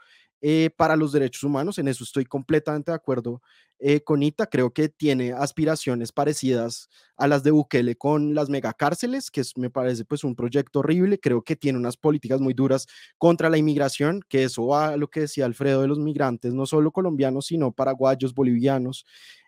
[0.77, 3.41] para los derechos humanos, en eso estoy completamente de acuerdo
[3.79, 9.41] eh, Conita creo que tiene aspiraciones parecidas a las de Bukele con las megacárceles, que
[9.57, 11.19] me parece pues un proyecto horrible.
[11.19, 15.09] Creo que tiene unas políticas muy duras contra la inmigración, que eso va a lo
[15.09, 19.05] que decía Alfredo de los migrantes, no solo colombianos, sino paraguayos, bolivianos,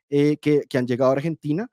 [0.09, 1.69] eh, que, han llegado a Argentina.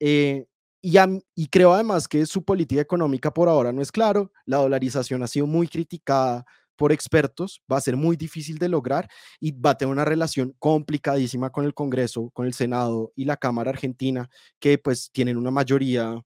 [0.00, 0.46] Eh,
[0.82, 0.96] y,
[1.34, 4.30] y, creo además que su política económica por ahora no es claro.
[4.44, 6.44] La dolarización ha sido muy criticada
[6.78, 9.08] por expertos, va a ser muy difícil de lograr
[9.40, 13.36] y va a tener una relación complicadísima con el Congreso, con el Senado y la
[13.36, 16.22] Cámara Argentina, que pues tienen una mayoría,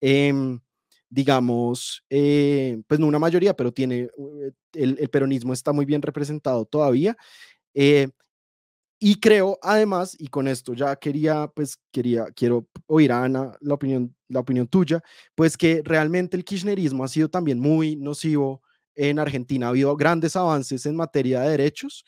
[0.00, 0.60] em,
[1.10, 6.64] digamos, eh, pues no una mayoría, pero tiene, eh, el, peronismo está muy bien representado
[6.64, 7.16] todavía.
[7.74, 8.08] Eh,
[9.00, 13.74] y creo, además, y con esto ya quería, pues quería, quiero oír a Ana la
[13.74, 15.02] opinión, la opinión tuya,
[15.34, 18.62] pues que realmente el kirchnerismo ha sido también muy nocivo
[18.94, 19.66] en Argentina.
[19.66, 22.04] Ha habido grandes avances en materia de derechos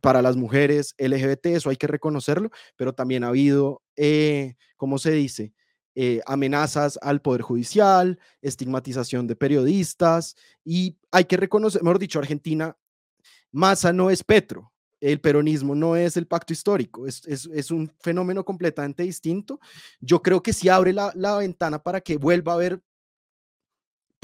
[0.00, 5.12] para las mujeres LGBT, eso hay que reconocerlo, pero también ha habido, eh, ¿cómo se
[5.12, 5.54] dice?
[5.94, 12.76] Eh, amenazas al Poder Judicial, estigmatización de periodistas y hay que reconocer, mejor dicho, Argentina,
[13.50, 19.04] Massa no es Petro, el peronismo no es el pacto histórico, es, un fenómeno completamente
[19.04, 19.60] distinto.
[20.00, 22.82] Yo creo que sí abre la, la, ventana para que vuelva a haber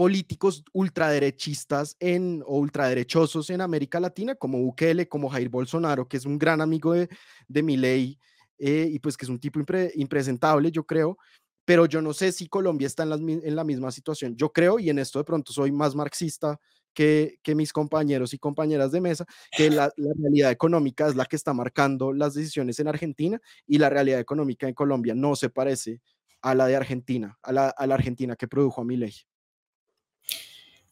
[0.01, 6.25] políticos ultraderechistas en, o ultraderechosos en América Latina, como Bukele, como Jair Bolsonaro, que es
[6.25, 7.11] un gran amigo de,
[7.49, 8.19] de Milei
[8.59, 9.61] eh, y pues que es un tipo
[9.97, 11.19] impresentable, yo creo,
[11.67, 14.35] pero yo no sé si Colombia está en, en, la misma situación.
[14.37, 16.59] Yo creo, y en esto de pronto soy más marxista
[16.95, 21.27] que, que mis compañeros y compañeras de mesa, que la, la, realidad económica es la
[21.27, 25.51] que está marcando las decisiones en Argentina y la realidad económica en Colombia no se
[25.51, 26.01] parece
[26.41, 29.13] a la de Argentina, a la, a la Argentina que produjo a Milei.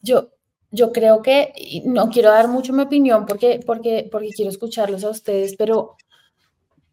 [0.01, 0.31] Yo,
[0.71, 1.53] yo creo que,
[1.85, 5.95] no quiero dar mucho mi opinión porque, porque, porque quiero escucharlos a ustedes, pero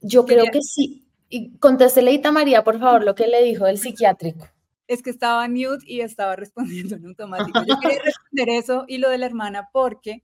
[0.01, 1.07] yo creo que sí.
[1.29, 4.49] Y contéstele, Ita María, por favor, lo que le dijo el psiquiátrico.
[4.87, 7.61] Es que estaba mute y estaba respondiendo en automático.
[7.66, 10.23] Yo quería responder eso y lo de la hermana porque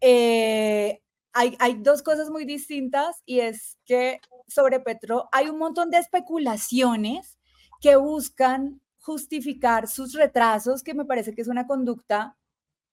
[0.00, 1.00] eh,
[1.32, 5.98] hay, hay dos cosas muy distintas y es que sobre Petro hay un montón de
[5.98, 7.38] especulaciones
[7.80, 12.36] que buscan justificar sus retrasos, que me parece que es una conducta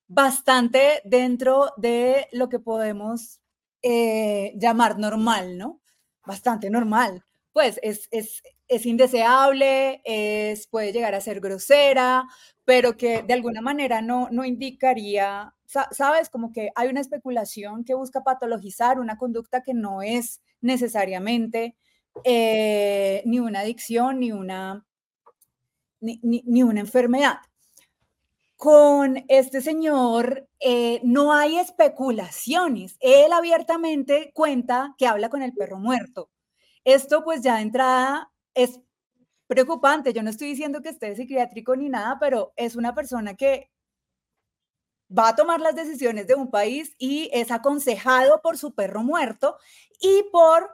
[0.07, 3.39] bastante dentro de lo que podemos
[3.81, 5.81] eh, llamar normal, ¿no?
[6.25, 7.23] Bastante normal.
[7.53, 12.27] Pues es, es, es indeseable, es, puede llegar a ser grosera,
[12.65, 17.93] pero que de alguna manera no, no indicaría, sabes, como que hay una especulación que
[17.93, 21.75] busca patologizar una conducta que no es necesariamente
[22.25, 24.85] eh, ni una adicción, ni una,
[26.01, 27.37] ni, ni una enfermedad
[28.61, 32.95] con este señor eh, no hay especulaciones.
[32.99, 36.29] Él abiertamente cuenta que habla con el perro muerto.
[36.83, 38.79] Esto pues ya de entrada es
[39.47, 40.13] preocupante.
[40.13, 43.71] Yo no estoy diciendo que esté psiquiátrico ni nada, pero es una persona que
[45.09, 49.57] va a tomar las decisiones de un país y es aconsejado por su perro muerto
[49.99, 50.69] y por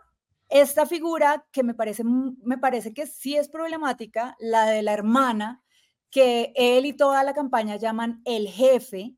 [0.50, 5.64] esta figura que me parece, me parece que sí es problemática, la de la hermana
[6.10, 9.16] que él y toda la campaña llaman el jefe,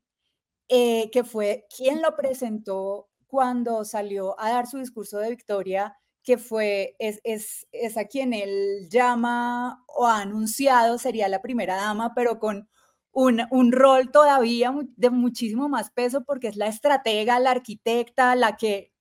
[0.68, 6.36] eh, que fue quien lo presentó cuando salió a dar su discurso de victoria, que
[6.36, 12.12] fue, es, es, es a quien él llama o ha anunciado, sería la primera dama,
[12.14, 12.68] pero con
[13.12, 18.56] un, un, rol todavía de muchísimo más peso porque es la estratega, la arquitecta, la
[18.56, 18.92] que,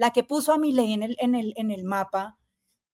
[0.00, 2.38] la que puso a Milei en el, en el, en el mapa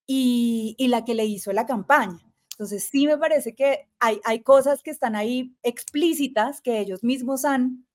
[0.08, 2.18] y, y la que le hizo la campaña.
[2.50, 7.44] Entonces, sí me parece que hay, hay cosas que están ahí explícitas que ellos mismos
[7.44, 7.86] han,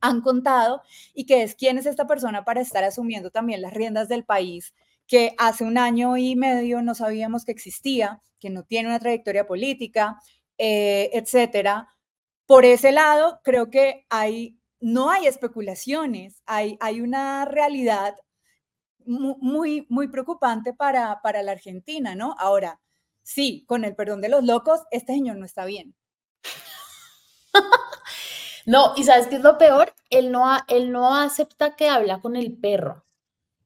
[0.00, 0.80] han contado
[1.12, 4.72] y que es quién es esta persona para estar asumiendo también las riendas del país
[5.08, 9.44] que hace un año y medio no sabíamos que existía, que no tiene una trayectoria
[9.44, 10.20] política,
[10.56, 11.88] eh, etcétera.
[12.46, 18.14] Por ese lado, creo que hay, no hay especulaciones, hay, hay una realidad
[19.06, 22.34] muy, muy preocupante para, para la Argentina, ¿no?
[22.38, 22.80] Ahora,
[23.22, 25.94] sí, con el perdón de los locos, este señor no está bien.
[28.66, 29.92] no, y ¿sabes qué es lo peor?
[30.10, 33.04] Él no, él no acepta que habla con el perro.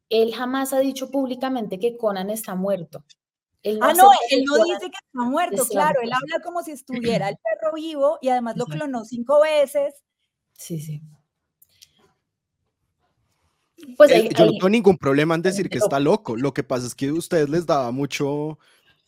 [0.08, 3.04] Él jamás ha dicho públicamente que Conan está muerto.
[3.80, 7.36] ah, no, él no dice que está muerto, claro, él habla como si estuviera el
[7.36, 9.94] perro vivo y además lo clonó cinco veces.
[10.52, 11.02] Sí, sí.
[13.96, 16.36] Pues eh, yo no tengo ningún problema en decir que está loco.
[16.36, 18.58] Lo que pasa es que a ustedes les daba mucho,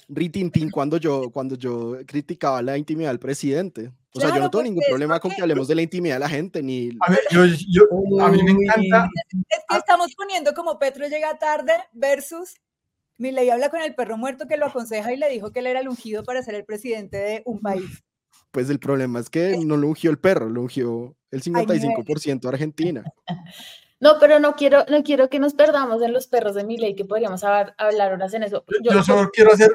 [0.09, 3.92] ritintín cuando yo, cuando yo criticaba la intimidad del presidente.
[4.14, 6.28] O sea, yo no tengo ningún problema con que hablemos de la intimidad de la
[6.28, 6.90] gente, ni...
[7.00, 7.85] A, ver, yo, yo,
[8.20, 9.09] a mí me encanta...
[9.48, 12.54] Es que estamos poniendo como Petro llega tarde versus
[13.18, 15.81] ley habla con el perro muerto que lo aconseja y le dijo que él era
[15.81, 18.02] el ungido para ser el presidente de un país.
[18.50, 22.48] Pues el problema es que no lo ungió el perro, lo ungió el 55% de
[22.48, 23.04] Argentina.
[24.00, 27.04] No, pero no quiero, no quiero que nos perdamos en los perros de ley, que
[27.04, 28.64] podríamos hablar, hablar horas en eso.
[28.82, 29.72] yo solo quiero hacer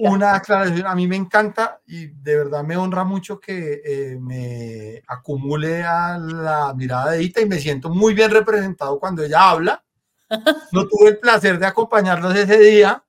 [0.00, 5.02] una aclaración, a mí me encanta y de verdad me honra mucho que eh, me
[5.08, 9.82] acumule a la mirada de Ita y me siento muy bien representado cuando ella habla.
[10.72, 13.04] No tuve el placer de acompañarlos ese día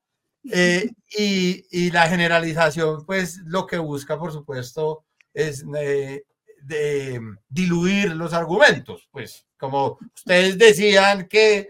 [0.52, 6.26] eh, y, y, la generalización, pues lo que busca, por supuesto, es eh,
[6.62, 9.08] de diluir los argumentos.
[9.12, 11.70] Pues como ustedes decían que,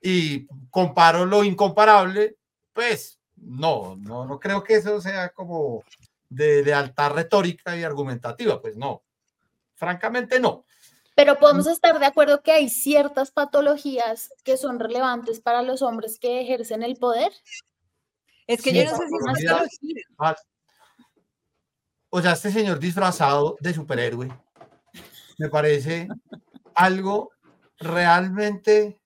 [0.00, 2.36] y comparo lo incomparable,
[2.72, 5.84] pues no, no, no creo que eso sea como
[6.28, 9.02] de, alta retórica y argumentativa, pues no,
[9.74, 10.64] francamente no.
[11.14, 16.18] Pero podemos estar de acuerdo que hay ciertas patologías que son relevantes para los hombres
[16.20, 17.32] que ejercen el poder.
[18.46, 18.96] Es que yo no sé
[19.80, 20.44] si es patología.
[22.10, 24.30] O sea, este señor disfrazado de superhéroe
[25.38, 26.08] me parece
[26.78, 27.32] algo
[27.78, 29.00] realmente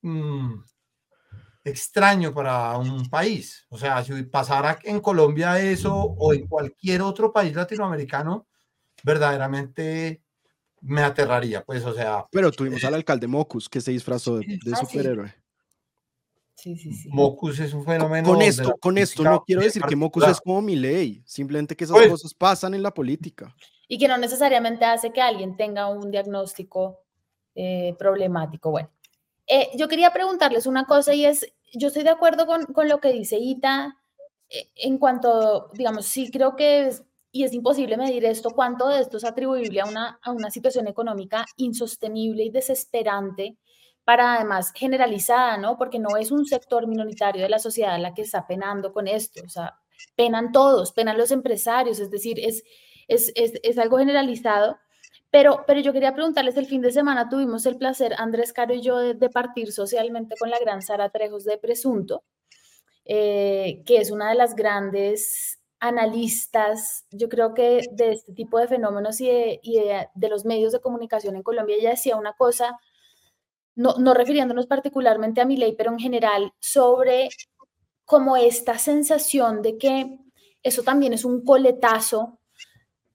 [0.00, 0.54] mm,
[1.62, 3.66] extraño para un país.
[3.68, 8.46] O sea, si pasara en Colombia eso o en cualquier otro país latinoamericano,
[9.02, 10.22] verdaderamente
[10.82, 12.26] me aterraría, pues, o sea.
[12.32, 15.34] Pero tuvimos al alcalde Mocus que se disfrazó de, ah, superhéroe.
[16.60, 17.08] Sí, sí, sí.
[17.10, 18.28] Mocus es un fenómeno.
[18.28, 21.84] Con esto, con esto no quiero decir que Mocus es como mi ley, simplemente que
[21.84, 23.54] esas pues cosas pasan en la política.
[23.88, 27.00] Y que no necesariamente hace que alguien tenga un diagnóstico
[27.54, 28.70] eh, problemático.
[28.70, 28.90] Bueno,
[29.46, 33.00] eh, yo quería preguntarles una cosa y es, yo estoy de acuerdo con, con lo
[33.00, 33.96] que dice Ita
[34.50, 36.92] eh, en cuanto, digamos, sí creo que
[37.32, 40.88] y es imposible medir esto, cuánto de esto es atribuible a una, a una situación
[40.88, 43.56] económica insostenible y desesperante
[44.10, 45.78] para además generalizada, ¿no?
[45.78, 49.40] Porque no es un sector minoritario de la sociedad la que está penando con esto,
[49.46, 49.78] o sea,
[50.16, 52.64] penan todos, penan los empresarios, es decir, es,
[53.06, 54.78] es, es, es algo generalizado.
[55.30, 58.82] Pero, pero yo quería preguntarles, el fin de semana tuvimos el placer, Andrés Caro y
[58.82, 62.24] yo, de, de partir socialmente con la gran Sara Trejos de Presunto,
[63.04, 68.66] eh, que es una de las grandes analistas, yo creo que de este tipo de
[68.66, 72.32] fenómenos y de, y de, de los medios de comunicación en Colombia, ella decía una
[72.32, 72.76] cosa,
[73.80, 77.30] no, no refiriéndonos particularmente a mi ley, pero en general sobre
[78.04, 80.18] como esta sensación de que
[80.62, 82.40] eso también es un coletazo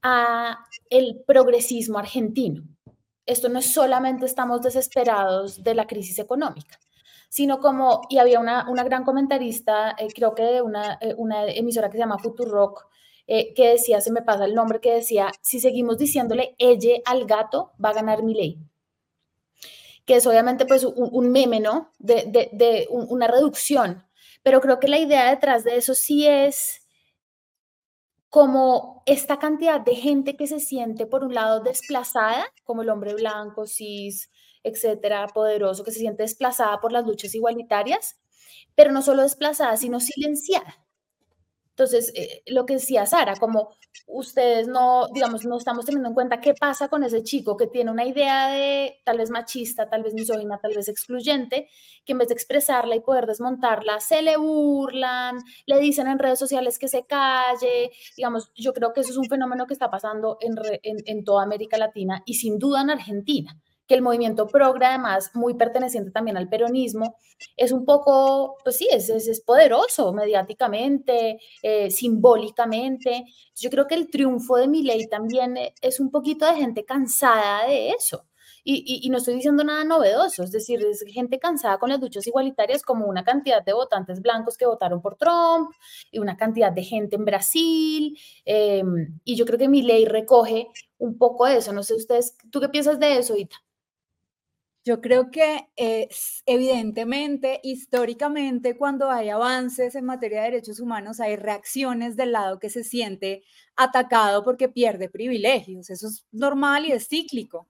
[0.01, 0.57] a
[0.89, 2.63] el progresismo argentino.
[3.27, 6.79] Esto no es solamente estamos desesperados de la crisis económica,
[7.29, 11.89] sino como, y había una, una gran comentarista, eh, creo que una, eh, una, emisora
[11.89, 12.87] que se llama Futurock,
[13.27, 17.25] eh, que decía, se me pasa el nombre, que decía, si seguimos diciéndole ella al
[17.25, 18.59] gato, va a ganar mi ley.
[20.05, 21.91] Que es obviamente pues un, un meme, ¿no?
[21.99, 24.05] De, de, de un, una reducción,
[24.43, 26.81] pero creo que la idea detrás de eso sí es
[28.29, 33.13] como esta cantidad de gente que se siente, por un lado, desplazada, como el hombre
[33.15, 34.29] blanco, cis,
[34.63, 38.17] etcétera, poderoso, que se siente desplazada por las luchas igualitarias,
[38.75, 40.84] pero no solo desplazada, sino silenciada.
[41.77, 43.75] Entonces, eh, lo que decía Sara, como
[44.07, 47.91] ustedes no, digamos, no estamos teniendo en cuenta qué pasa con ese chico que tiene
[47.91, 51.67] una idea de tal vez machista, tal vez misógina, tal vez excluyente,
[52.05, 56.39] que en vez de expresarla y poder desmontarla, se le burlan, le dicen en redes
[56.39, 57.91] sociales que se calle.
[58.15, 61.43] Digamos, yo creo que eso es un fenómeno que está pasando en, en, en toda
[61.43, 66.37] América Latina y sin duda en Argentina que el movimiento progre, además, muy perteneciente también
[66.37, 67.17] al peronismo,
[67.57, 73.25] es un poco, pues sí, es, es, es poderoso mediáticamente, eh, simbólicamente.
[73.55, 77.67] Yo creo que el triunfo de mi ley también es un poquito de gente cansada
[77.67, 78.25] de eso.
[78.67, 81.99] Y, y, y, no estoy diciendo nada novedoso, es decir, es gente cansada con las
[82.01, 85.69] luchas igualitarias como una cantidad de votantes blancos que votaron por Trump
[86.11, 88.17] y una cantidad de gente en Brasil.
[88.43, 88.83] Eh,
[89.23, 91.73] y yo creo que mi ley recoge un poco eso.
[91.73, 93.55] No sé ustedes, ¿tú qué piensas de eso, Ita?
[94.85, 101.37] Yo creo que es, evidentemente, históricamente, cuando hay avances en materia de derechos humanos, hay
[101.37, 103.43] reacciones del lado que se siente
[103.75, 105.89] atacado porque pierde privilegios.
[105.89, 107.67] Eso es normal y es cíclico.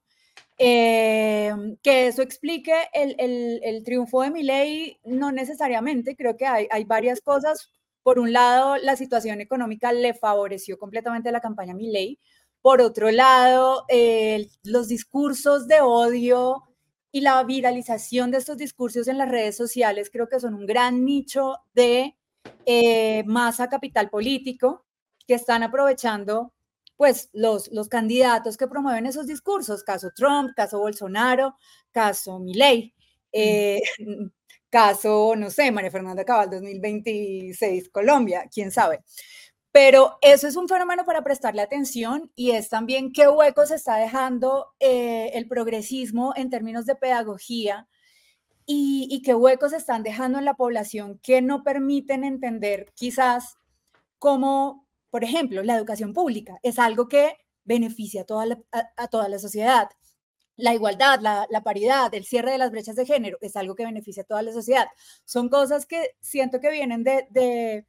[0.57, 6.15] Eh, que eso explique el, el, el triunfo de mi ley, no necesariamente.
[6.17, 7.71] Creo que hay, hay varias cosas.
[8.03, 12.19] Por un lado, la situación económica le favoreció completamente la campaña Milei.
[12.61, 16.63] Por otro lado, eh, los discursos de odio
[17.15, 21.05] y la viralización de estos discursos en las redes sociales creo que son un gran
[21.05, 22.13] nicho de
[22.65, 24.85] eh, masa capital político
[25.25, 26.51] que están aprovechando
[26.97, 31.55] pues los, los candidatos que promueven esos discursos, caso Trump, caso Bolsonaro,
[31.93, 32.93] caso Milei,
[33.31, 34.25] eh, mm.
[34.69, 39.05] caso, no sé, María Fernanda Cabal 2026, Colombia, quién sabe.
[39.75, 44.67] Pero eso es un fenómeno para prestarle atención y es también qué huecos está dejando
[44.79, 47.85] eh, el progresismo en términos de pedagogía
[48.65, 53.57] y, y, qué huecos están dejando en la población que no permiten entender quizás
[54.17, 57.35] cómo, por ejemplo, la educación pública es algo que
[57.65, 59.89] beneficia a toda la, a, toda la sociedad.
[60.55, 64.23] La igualdad, la, paridad, el cierre de las brechas de género es algo que beneficia
[64.23, 64.87] a toda la sociedad.
[65.25, 67.85] Son cosas que siento que vienen de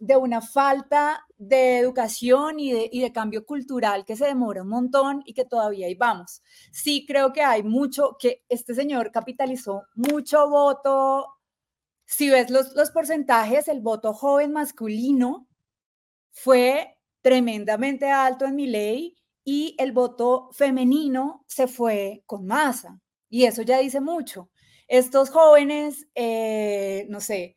[0.00, 4.68] de una falta de educación y de, y de, cambio cultural que se demora un
[4.68, 6.42] montón y que todavía ahí vamos.
[6.72, 11.26] Sí creo que hay mucho, que este señor capitalizó mucho voto.
[12.06, 15.46] Si ves los, los porcentajes, el voto joven masculino
[16.32, 23.00] fue tremendamente alto en mi ley y el voto femenino se fue con masa.
[23.28, 24.50] Y eso ya dice mucho.
[24.88, 27.56] Estos jóvenes, eh, no sé,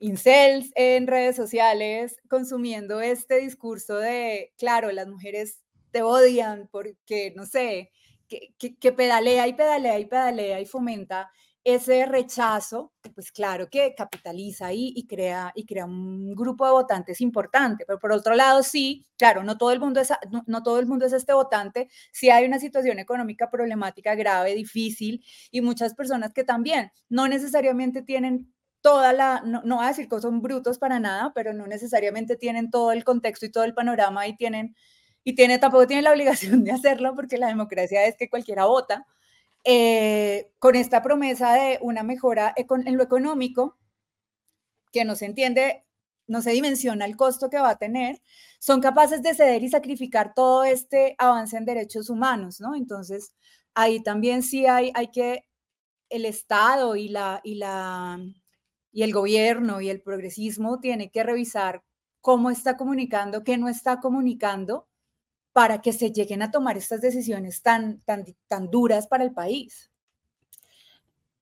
[0.00, 5.60] incels en redes sociales consumiendo este discurso de, claro, las mujeres
[5.92, 7.90] te odian porque, no sé,
[8.28, 11.30] que, que, que, pedalea y pedalea y pedalea y fomenta
[11.62, 17.20] ese rechazo, pues claro que capitaliza ahí y crea, y crea un grupo de votantes
[17.20, 20.78] importante, pero por otro lado sí, claro, no todo el mundo es, no, no todo
[20.78, 25.94] el mundo es este votante, sí hay una situación económica problemática grave, difícil y muchas
[25.94, 28.50] personas que también no necesariamente tienen
[28.80, 32.36] toda la, no, no voy a decir que son brutos para nada, pero no necesariamente
[32.36, 34.74] tienen todo el contexto y todo el panorama y tienen,
[35.24, 39.06] y tiene, tampoco tienen la obligación de hacerlo porque la democracia es que cualquiera vota.
[39.64, 43.76] Eh, con esta promesa de una mejora en lo económico,
[44.92, 45.84] que no se entiende
[46.30, 48.22] no se dimensiona el costo que va a tener,
[48.60, 52.76] son capaces de ceder y sacrificar todo este avance en derechos humanos, ¿no?
[52.76, 53.32] Entonces,
[53.74, 55.44] ahí también sí hay, hay que,
[56.08, 58.20] el Estado y, la, y, la,
[58.92, 61.82] y el gobierno y el progresismo tiene que revisar
[62.20, 64.86] cómo está comunicando, qué no está comunicando,
[65.52, 69.90] para que se lleguen a tomar estas decisiones tan, tan, tan duras para el país.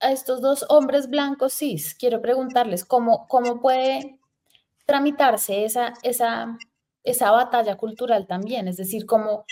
[0.01, 4.19] A estos dos hombres blancos cis, quiero preguntarles cómo, cómo puede
[4.87, 6.57] tramitarse esa, esa,
[7.03, 9.45] esa batalla cultural también, es decir, cómo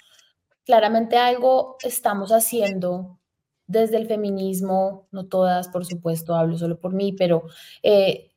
[0.64, 3.18] claramente algo estamos haciendo
[3.66, 7.44] desde el feminismo, no todas, por supuesto, hablo solo por mí, pero
[7.82, 8.32] eh,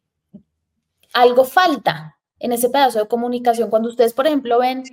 [1.13, 3.69] algo falta en ese pedazo de comunicación.
[3.69, 4.83] Cuando ustedes, por ejemplo, ven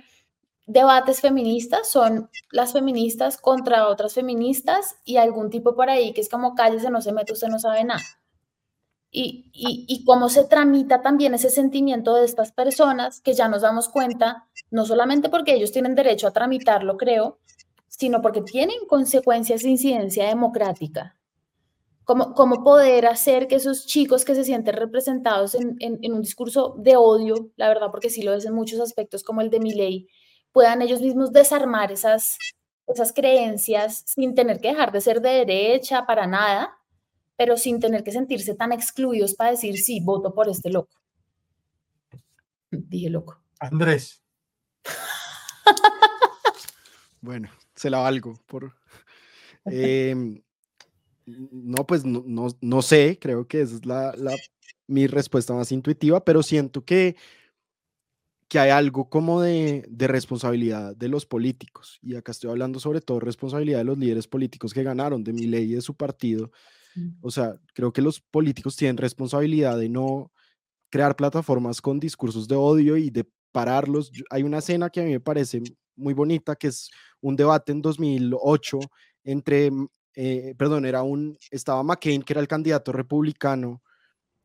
[0.65, 6.29] debates feministas, son las feministas contra otras feministas y algún tipo por ahí que es
[6.29, 8.03] como cállese, no se mete, usted no sabe nada.
[9.09, 13.87] Y, y, cómo se tramita también ese sentimiento de estas personas que ya nos damos
[13.87, 17.39] cuenta, no solamente porque ellos tienen derecho a tramitarlo, creo,
[17.97, 21.17] sino porque tienen consecuencias de incidencia democrática.
[22.03, 26.75] Cómo, cómo poder hacer que esos chicos que se sienten representados en, en, un discurso
[26.77, 29.73] de odio, la verdad, porque sí lo es en muchos aspectos, como el de mi
[29.73, 30.07] ley,
[30.53, 32.37] puedan ellos mismos desarmar esas,
[32.85, 36.77] esas creencias sin tener que dejar de ser de derecha para nada,
[37.35, 40.95] pero sin tener que sentirse tan excluidos para decir, sí, voto por este loco.
[42.69, 43.41] Dije loco.
[43.59, 44.21] Andrés.
[47.21, 48.73] bueno, se la valgo por...
[49.69, 50.41] Em,
[51.25, 54.35] no, pues no, no, sé, creo que esa es la, la,
[54.87, 57.15] mi respuesta más intuitiva, pero siento que
[58.47, 63.19] que hay algo como de, responsabilidad de los políticos, y acá estoy hablando sobre todo
[63.19, 66.51] responsabilidad de los líderes políticos que ganaron, de mi ley y de su partido.
[67.21, 70.31] O sea, creo que los políticos tienen responsabilidad de no
[70.89, 74.11] crear plataformas con discursos de odio y de pararlos.
[74.31, 75.61] Hay una escena que a mí me parece
[75.95, 76.89] muy bonita, que es
[77.27, 78.79] un debate en 2008
[79.23, 83.81] entre, mm, eh, perdón, era un, estaba McCain, que era el candidato republicano,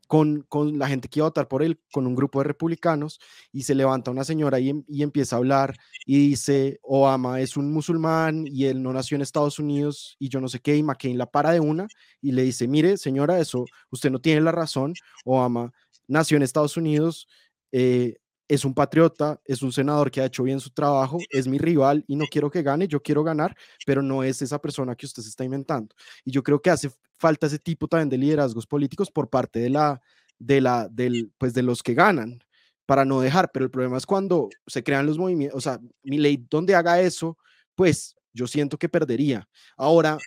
[0.08, 3.18] con, la gente que iba a votar por él, con un grupo de republicanos,
[3.50, 5.74] y se levanta una señora y, y, empieza a hablar
[6.04, 10.40] y dice, Obama es un musulmán y él no nació en Estados Unidos y yo
[10.42, 11.88] no sé qué, y McCain la para de una
[12.20, 14.92] y le dice, mire señora, eso, usted no tiene la razón,
[15.24, 15.72] Obama
[16.08, 17.26] nació en Estados Unidos,
[17.72, 18.18] eh,
[18.49, 22.05] es un patriota, es un senador que ha hecho bien su trabajo, es mi rival
[22.07, 25.22] y no quiero que gane, yo quiero ganar, pero no es esa persona que usted
[25.22, 25.95] se está inventando.
[26.24, 29.70] Y yo creo que hace falta ese tipo también de liderazgos políticos por parte de
[29.70, 30.01] la,
[30.38, 32.43] de la, del, pues de los que ganan
[32.84, 36.18] para no dejar, pero el problema es cuando se crean los movimientos, o sea, mi
[36.18, 37.38] ley donde haga eso,
[37.74, 39.49] pues yo siento que perdería.
[39.76, 40.18] Ahora,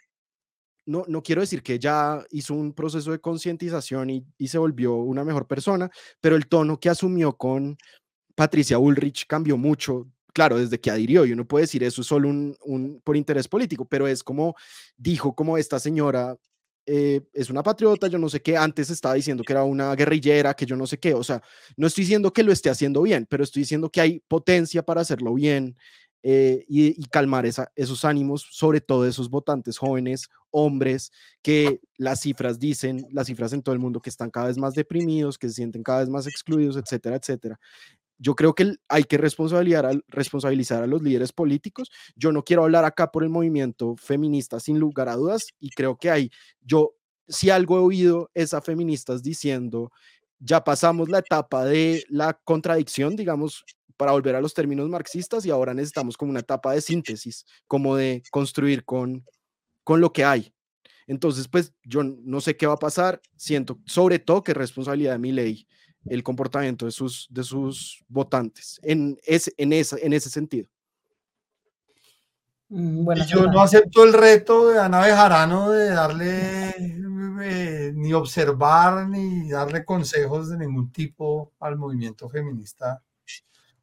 [0.85, 4.95] no, no quiero decir que ya hizo un proceso de concientización y, y, se volvió
[4.95, 5.89] una mejor persona,
[6.21, 7.77] pero el tono que asumió con
[8.35, 12.29] Patricia Ulrich cambió mucho, claro, desde que adhirió, y uno puede decir eso es solo
[12.29, 14.55] un, por interés político, pero es como
[14.97, 16.37] dijo como esta señora
[16.85, 20.53] eh, es una patriota, yo no sé qué, antes estaba diciendo que era una guerrillera,
[20.53, 21.41] que yo no sé qué, o sea,
[21.77, 25.01] no estoy diciendo que lo esté haciendo bien, pero estoy diciendo que hay potencia para
[25.01, 25.75] hacerlo bien
[26.21, 31.11] eh, y, calmar esos ánimos, sobre todo esos votantes jóvenes, hombres,
[31.41, 34.73] que las cifras dicen, las cifras en todo el mundo, que están cada vez más
[34.73, 37.59] deprimidos, que se sienten cada vez más excluidos, etcétera, etcétera
[38.17, 41.91] yo creo que hay que responsabilizar a, los líderes políticos.
[42.15, 45.97] Yo no quiero hablar acá por el movimiento feminista sin lugar a dudas y creo
[45.97, 46.95] que hay, yo
[47.27, 49.91] si algo he oído es a feministas diciendo,
[50.39, 53.65] ya pasamos la etapa de la contradicción, digamos,
[53.97, 57.95] para volver a los términos marxistas y ahora necesitamos como una etapa de síntesis, como
[57.95, 59.25] de construir con,
[59.83, 60.53] con lo que hay.
[61.07, 65.13] Entonces, pues yo no sé qué va a pasar, siento sobre todo que es responsabilidad
[65.13, 65.67] de mi ley
[66.05, 70.67] el comportamiento de sus, de sus votantes en ese, en, esa, en ese sentido.
[72.69, 76.75] Mm, bueno, yo no acepto el reto de Ana Bejarano de darle
[77.41, 83.01] eh, ni observar ni darle consejos de ningún tipo al movimiento feminista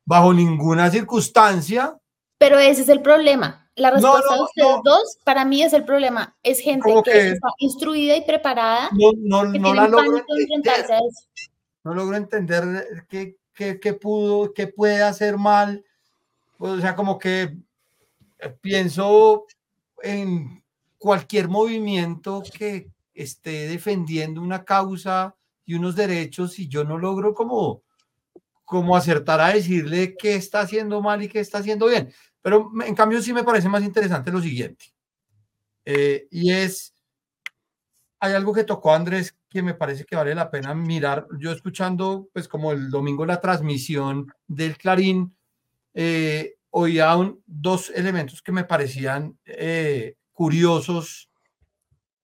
[0.04, 1.96] bajo ninguna circunstancia.
[2.38, 3.70] Pero ese es el problema.
[3.74, 6.36] La respuesta de ustedes dos, para mí es el problema.
[6.42, 8.90] Es gente que, está instruida y preparada.
[8.92, 11.31] No, no, no la logro enfrentarse a eso
[11.84, 15.84] no logro entender qué, qué, pudo, qué puede hacer mal.
[16.58, 17.56] Pues, o sea, como que
[18.60, 19.46] pienso
[20.02, 20.62] en
[20.98, 27.82] cualquier movimiento que esté defendiendo una causa y unos derechos y yo no logro como,
[28.64, 32.12] como acertar a decirle qué está haciendo mal y qué está haciendo bien.
[32.40, 34.86] Pero en cambio sí me parece más interesante lo siguiente.
[35.84, 36.94] Eh, y es,
[38.20, 41.26] hay algo que tocó Andrés que me parece que vale la pena mirar.
[41.38, 45.36] Yo escuchando, pues como el domingo la transmisión del Clarín,
[45.94, 47.14] eh, oía
[47.46, 51.30] dos elementos que me parecían eh, curiosos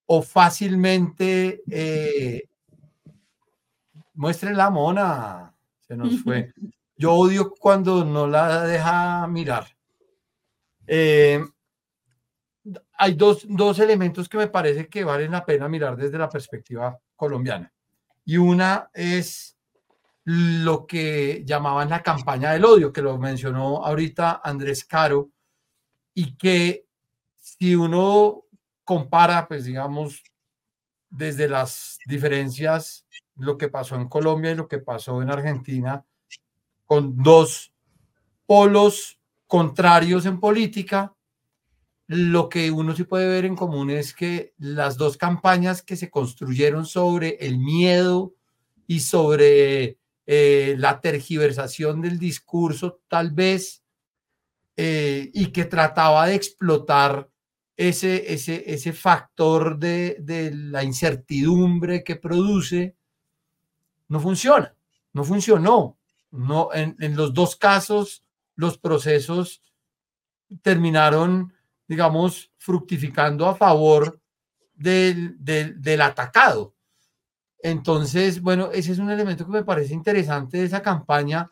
[0.06, 1.62] o fácilmente...
[1.70, 2.48] Eh,
[4.18, 5.54] muestre la mona,
[5.86, 6.52] se nos fue.
[6.96, 9.68] Yo odio cuando no la deja mirar.
[10.88, 11.40] Eh,
[12.98, 16.98] hay dos, dos, elementos que me parece que valen la pena mirar desde la perspectiva
[17.14, 17.72] colombiana.
[18.24, 19.56] Y una es
[20.24, 25.30] lo que llamaban la campaña del odio, que lo mencionó ahorita Andrés Caro,
[26.12, 26.86] y que
[27.36, 28.44] si uno
[28.84, 30.22] compara, pues digamos,
[31.08, 36.04] desde las diferencias, lo que pasó en Colombia y lo que pasó en Argentina,
[36.84, 37.72] con dos
[38.44, 41.14] polos contrarios en política,
[42.08, 46.10] lo que uno sí puede ver en común es que las dos campañas que se
[46.10, 48.34] construyeron sobre el miedo
[48.86, 53.82] y sobre eh, la tergiversación del discurso, tal vez,
[54.76, 57.28] eh, y que trataba de explotar
[57.76, 62.96] ese, ese, ese factor de, de la incertidumbre que produce,
[64.08, 64.74] no funciona,
[65.12, 65.98] no funcionó.
[66.30, 68.22] No, en, en los dos casos,
[68.54, 69.62] los procesos
[70.62, 71.54] terminaron
[71.88, 74.20] digamos, fructificando a favor
[74.74, 76.74] del, del, atacado.
[77.60, 81.48] Entonces, bueno, ese es un elemento que me parece interesante de esa campaña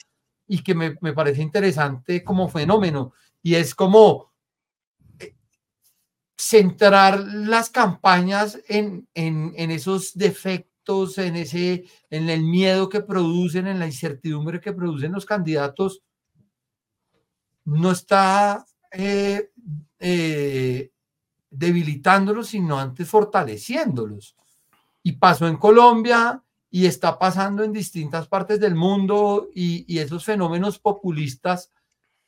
[0.47, 3.15] y que me, me parece interesante como fenómeno.
[3.43, 4.33] Y es como
[5.19, 5.35] eh,
[6.37, 13.67] centrar las campañas en, en, en, esos defectos, en, ese, en el miedo que producen,
[13.67, 16.03] en la incertidumbre que producen los candidatos,
[17.65, 19.51] no está eh,
[19.99, 20.91] eh,
[21.51, 24.37] debilitándolos, sino antes fortaleciéndolos.
[25.03, 30.79] Y pasó en Colombia y está pasando en distintas partes del mundo y, esos fenómenos
[30.79, 31.71] populistas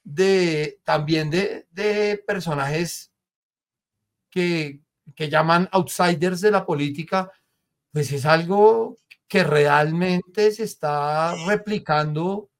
[0.04, 3.12] de también de, de personajes
[4.30, 4.80] que,
[5.14, 7.30] que llaman outsiders de la política,
[7.92, 8.96] pues es algo
[9.26, 12.50] que realmente se está replicando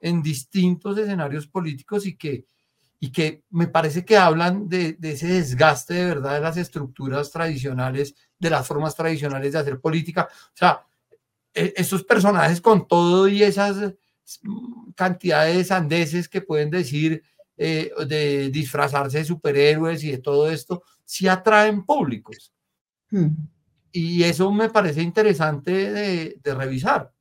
[0.00, 2.46] en distintos escenarios políticos y que,
[3.04, 8.14] y que me parece que hablan de, ese desgaste de verdad de las estructuras tradicionales,
[8.38, 10.26] de las formas tradicionales de hacer política.
[10.30, 10.86] O sea,
[11.52, 13.92] e, esos personajes con todo y esas
[14.94, 17.22] cantidades de sandeces que pueden decir
[17.58, 22.54] eh, de disfrazarse de superhéroes y de todo esto, sí atraen públicos.
[23.10, 23.36] Hmm.
[23.92, 27.12] Y eso me parece interesante de, revisar.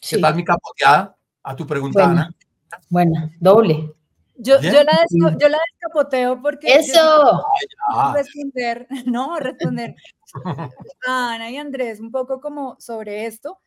[0.00, 1.16] ¿Qué tal mi capoteada?
[1.44, 2.34] A tu pregunta, Ana.
[2.88, 3.94] Bueno, doble.
[4.40, 6.72] Yo, yo, la yo, la descapoteo porque...
[6.74, 7.42] Eso.
[8.14, 9.96] Responder, no, responder
[11.06, 13.58] a Ana y Andrés un poco como sobre esto.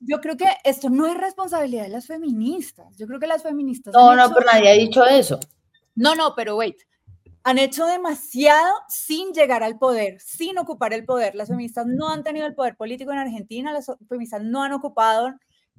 [0.00, 2.96] Yo creo que esto no es responsabilidad de las feministas.
[2.96, 3.92] Yo creo que las feministas...
[3.92, 5.38] No, no, pero nadie ha dicho eso.
[5.94, 6.80] No, no, pero wait.
[7.42, 11.34] Han hecho demasiado sin llegar al poder, sin ocupar el poder.
[11.34, 15.34] Las feministas no han tenido el poder político en Argentina, las feministas no han ocupado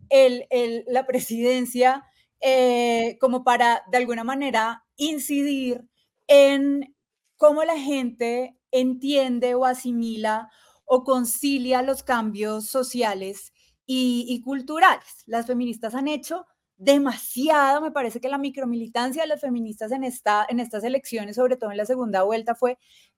[0.09, 2.03] el, la presidencia
[2.41, 5.87] eh, como para, de alguna manera, incidir
[6.27, 6.95] en
[7.37, 10.49] cómo la gente entiende o asimila
[10.85, 13.51] o concilia los cambios sociales
[13.87, 15.23] y, culturales.
[15.25, 16.45] Las feministas han hecho
[16.77, 21.57] demasiado, me parece que la micromilitancia de las feministas en, esta, en estas elecciones, sobre
[21.57, 22.77] todo en la segunda vuelta, fue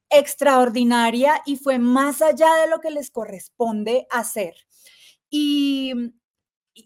[0.09, 4.55] extraordinaria y fue más allá de lo que les corresponde hacer.
[5.29, 5.93] Y,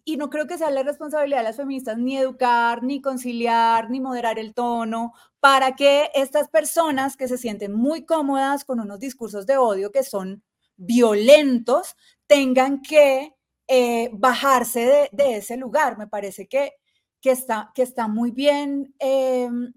[0.05, 3.99] y no creo que sea la responsabilidad de las feministas ni educar, ni conciliar, ni
[3.99, 9.45] moderar el tono, para que estas personas que se sienten muy cómodas con unos discursos
[9.45, 10.43] de odio que son
[10.77, 11.95] violentos,
[12.27, 13.35] tengan que
[13.67, 15.97] eh, bajarse de, ese lugar.
[15.97, 16.73] Me parece que,
[17.19, 19.73] que, está, que está muy bien em,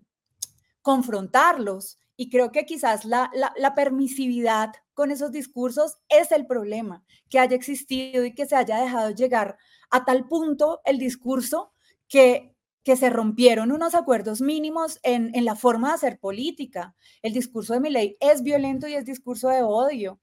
[0.83, 1.99] confrontarlos.
[2.17, 7.57] Y creo que quizás la, la, permisividad con esos discursos es el problema, que haya
[7.57, 9.59] existido y que se haya dejado llegar
[9.95, 11.73] a tal punto el discurso
[12.09, 16.97] que, que se rompieron unos acuerdos mínimos en, en la forma de hacer política.
[17.23, 20.19] El discurso de mi ley es violento y es discurso de odio.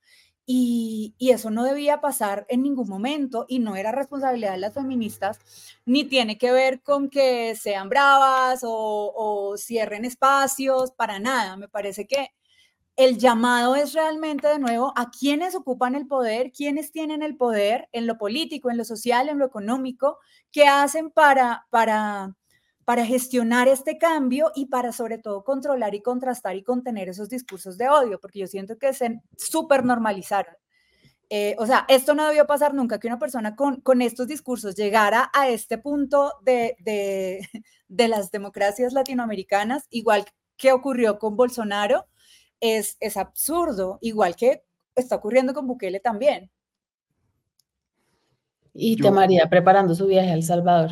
[0.45, 4.73] Y, y, eso no debía pasar en ningún momento y no era responsabilidad de las
[4.73, 5.39] feministas,
[5.85, 11.55] ni tiene que ver con que sean bravas o, o cierren espacios, para nada.
[11.55, 12.31] Me parece que
[13.03, 17.89] el llamado es realmente de nuevo a quienes ocupan el poder, quienes tienen el poder
[17.91, 20.19] en lo político, en lo social, en lo económico,
[20.51, 22.35] qué hacen para, para,
[22.85, 27.77] para gestionar este cambio y para sobre todo controlar y contrastar y contener esos discursos
[27.77, 30.55] de odio, porque yo siento que se súper normalizaron.
[31.29, 34.75] Eh, o sea, esto no debió pasar nunca, que una persona con, con estos discursos
[34.75, 37.47] llegara a este punto de, de,
[37.87, 40.25] de, las democracias latinoamericanas, igual
[40.57, 42.05] que ocurrió con Bolsonaro,
[42.61, 44.63] es, es absurdo, igual que
[44.95, 46.49] está ocurriendo con Bukele también.
[48.73, 50.91] Y te María preparando su viaje a El Salvador.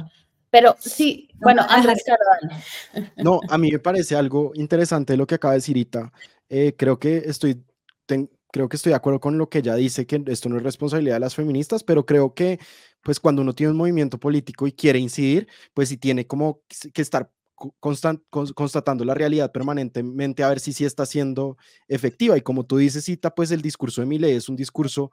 [0.52, 2.04] Pero sí, bueno, Andrés
[3.18, 6.12] No, a mí me parece algo interesante lo que acaba de decir Ita.
[6.50, 7.64] Eh, creo que estoy,
[8.52, 11.16] creo que estoy de acuerdo con lo que ella dice, que esto no es responsabilidad
[11.16, 12.60] de las feministas, pero creo que
[13.04, 16.62] pues cuando uno tiene un movimiento político y quiere incidir, pues sí tiene como
[16.94, 17.32] que estar
[17.80, 21.58] constatando la realidad permanentemente a ver si sí está siendo
[21.88, 22.38] efectiva.
[22.38, 25.12] Y como tú dices, Cita, pues el discurso de Milei es un discurso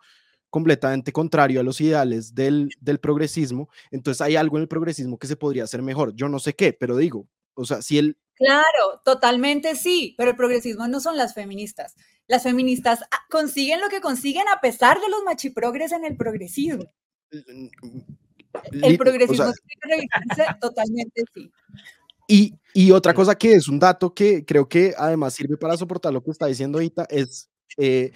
[0.51, 3.69] completamente contrario a los ideales del, del progresismo.
[3.91, 6.15] Entonces hay algo en el progresismo que se podría hacer mejor.
[6.15, 8.17] Yo no sé qué, pero digo, o sea, si él...
[8.35, 11.97] Claro, totalmente sí, pero el progresismo no son las feministas.
[12.29, 16.85] Las feministas ah, consiguen lo que consiguen a pesar de los machiprogres en el progresismo.
[17.31, 21.51] El progresismo tiene que revisarse totalmente sí.
[22.27, 26.13] Y, y, otra cosa que es un dato que creo que además sirve para soportar
[26.13, 28.13] lo que está diciendo ahorita es eh,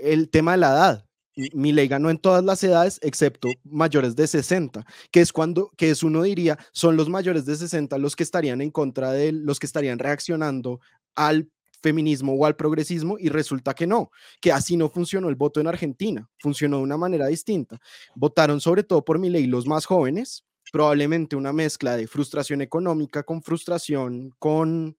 [0.00, 1.04] el tema de la edad.
[1.52, 5.90] Mi ley ganó en todas las edades excepto mayores de 60, que es cuando, que
[5.90, 9.60] es uno diría, son los mayores de 60 los que estarían en contra de los
[9.60, 10.80] que estarían reaccionando
[11.14, 11.48] al
[11.80, 15.68] feminismo o al progresismo y resulta que no, que así no funcionó el voto en
[15.68, 17.78] Argentina, funcionó de una manera distinta.
[18.14, 23.22] Votaron sobre todo por mi ley los más jóvenes, probablemente una mezcla de frustración económica
[23.22, 24.96] con frustración, con,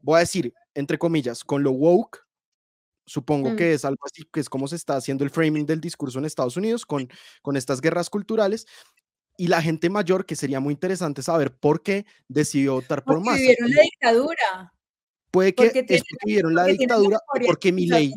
[0.00, 2.26] voy a decir, entre comillas, con lo woke,
[3.06, 3.56] Supongo mm.
[3.56, 6.24] que es algo así, que es como se está haciendo el framing del discurso en
[6.24, 7.08] Estados Unidos con,
[7.42, 8.66] con estas guerras culturales.
[9.36, 13.36] Y la gente mayor, que sería muy interesante saber por qué decidió votar por más.
[13.36, 14.74] vivieron la dictadura.
[15.30, 18.12] Puede que porque vivieron la dictadura porque mi ley.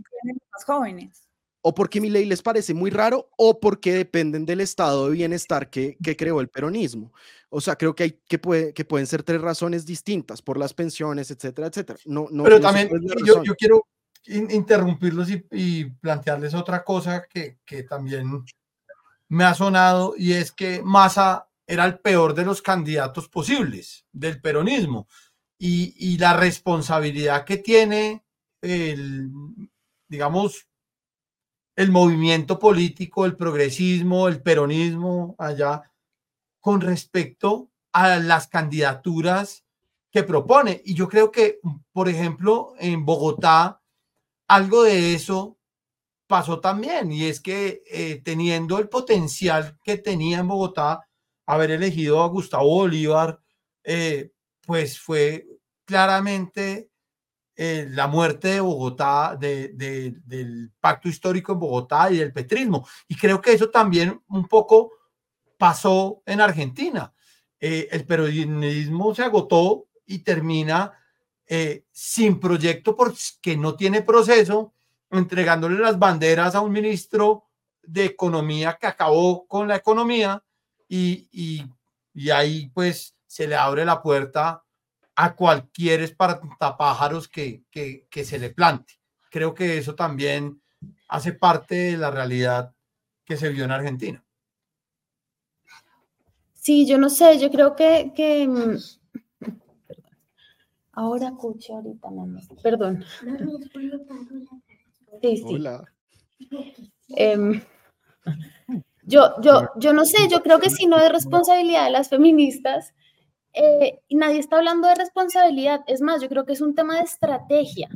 [0.66, 1.25] jóvenes.
[1.68, 5.72] O porque mi ley les parece muy raro o porque dependen del estado de bienestar
[5.72, 7.12] que, que creó el peronismo.
[7.50, 10.76] O sea, creo que, hay, que, puede, que pueden ser tres razones distintas por las
[10.76, 11.98] pensiones, etcétera, etcétera.
[12.06, 12.88] No, no, Pero también
[13.26, 13.88] yo, yo, quiero,
[14.28, 17.58] interrumpirlos y, plantearles otra cosa que,
[17.90, 18.44] también
[19.30, 24.40] me ha sonado y es que Massa era el peor de los candidatos posibles del
[24.40, 25.08] peronismo
[25.58, 28.24] y, la responsabilidad que tiene
[28.62, 29.30] el,
[30.08, 30.68] digamos,
[31.76, 35.92] el movimiento político, el progresismo, el peronismo allá
[36.60, 39.66] con respecto a las candidaturas
[40.12, 40.82] que propone.
[40.86, 41.60] Y yo creo que,
[41.92, 43.82] por ejemplo, en Bogotá,
[44.48, 45.58] algo de eso
[46.28, 51.08] pasó también, y es que eh, teniendo el potencial que tenía en Bogotá,
[51.46, 53.40] haber elegido a Gustavo Bolívar,
[53.84, 54.32] eh,
[54.66, 55.46] pues fue
[55.86, 56.90] claramente
[57.56, 62.88] eh, la muerte de Bogotá, del pacto histórico en Bogotá y del petrismo.
[63.08, 64.92] Y creo que eso también un poco
[65.58, 67.14] pasó en Argentina.
[67.60, 70.94] el peronismo se agotó y termina
[71.48, 74.74] eh, sin proyecto porque no tiene proceso,
[75.12, 77.46] entregándole las banderas a un ministro
[77.84, 80.44] de economía que acabó con la economía
[80.88, 84.64] y, y, ahí pues se le abre la puerta
[85.16, 88.96] a cualquier espantapájaros que, que, que se le plante.
[89.30, 90.62] Creo que eso también
[91.08, 92.74] hace parte de la realidad
[93.24, 94.24] que se vio en Argentina.
[96.54, 98.78] Sí, yo no sé, yo creo que, que mm,
[100.96, 102.40] Ahora escuché ahorita, mamá.
[102.64, 103.04] Perdón.
[105.22, 105.44] Sí, sí.
[105.44, 105.84] Hola.
[107.10, 107.62] Em,
[109.04, 112.94] yo, yo, yo no sé, yo creo que si no es responsabilidad de las feministas,
[113.56, 115.82] eh, nadie está hablando de responsabilidad.
[115.88, 117.90] Es más, yo creo que es un tema de estrategia,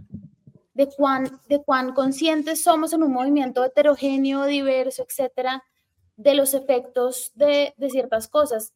[0.73, 5.63] de cuán, de cuán conscientes somos en un movimiento heterogéneo, diverso, etcétera,
[6.15, 8.73] de los efectos de, de ciertas cosas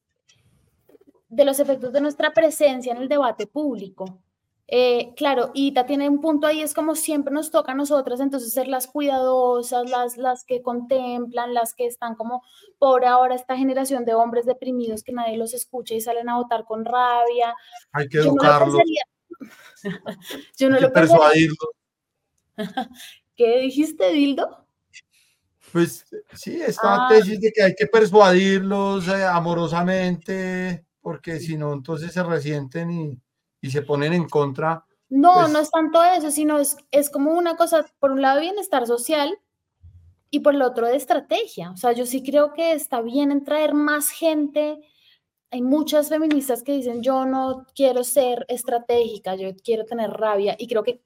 [1.33, 4.22] de los efectos de nuestra presencia en el debate público.
[4.67, 8.53] Eh, claro, Ita tiene un punto ahí, es como siempre nos toca a nosotras, entonces
[8.53, 12.43] ser las cuidadosas, las, las que contemplan, las que están como
[12.79, 16.63] por ahora esta generación de hombres deprimidos que nadie los escucha y salen a votar
[16.65, 17.53] con rabia.
[17.91, 18.81] Hay que educarlos.
[20.57, 21.69] Yo no Hay que persuadirlos.
[23.35, 24.65] ¿Qué dijiste, Dildo?
[25.73, 27.09] Pues sí, esta ah.
[27.09, 33.19] tesis de que hay que persuadirlos eh, amorosamente porque si no, entonces se resienten y,
[33.63, 34.85] y se ponen en contra.
[35.09, 38.41] No, pues no es tanto eso, sino es, es como una cosa, por un lado,
[38.41, 39.39] bienestar social
[40.29, 41.71] y por el otro, de estrategia.
[41.71, 44.79] O sea, yo sí creo que está bien en traer más gente
[45.53, 50.65] hay muchas feministas que dicen, yo no quiero ser estratégica, yo quiero tener rabia y
[50.65, 51.03] creo que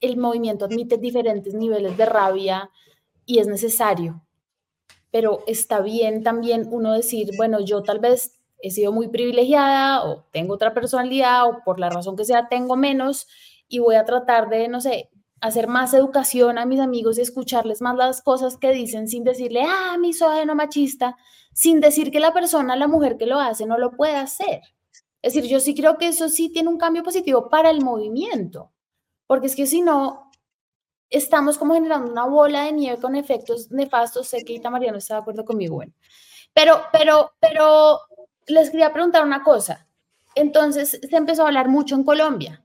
[0.00, 2.70] el movimiento admite diferentes niveles de rabia
[3.26, 4.24] y es necesario.
[5.10, 10.24] Pero está bien también uno decir, bueno, yo tal vez he sido muy privilegiada o
[10.32, 13.26] tengo otra personalidad o por la razón que sea tengo menos
[13.68, 17.80] y voy a tratar de, no sé, hacer más educación a mis amigos y escucharles
[17.80, 21.16] más las cosas que dicen sin decirle, ah, misógeno machista,
[21.52, 24.60] sin decir que la persona, la mujer que lo hace, no lo puede hacer.
[25.22, 28.72] Es decir, yo sí creo que eso sí tiene un cambio positivo para el movimiento,
[29.26, 30.30] porque es que si no,
[31.10, 34.28] estamos como generando una bola de nieve con efectos nefastos.
[34.28, 35.92] Sé que Ita María no está de acuerdo conmigo, bueno.
[36.54, 37.98] Pero, pero, pero
[38.46, 39.86] les quería preguntar una cosa.
[40.34, 42.64] Entonces, se empezó a hablar mucho en Colombia.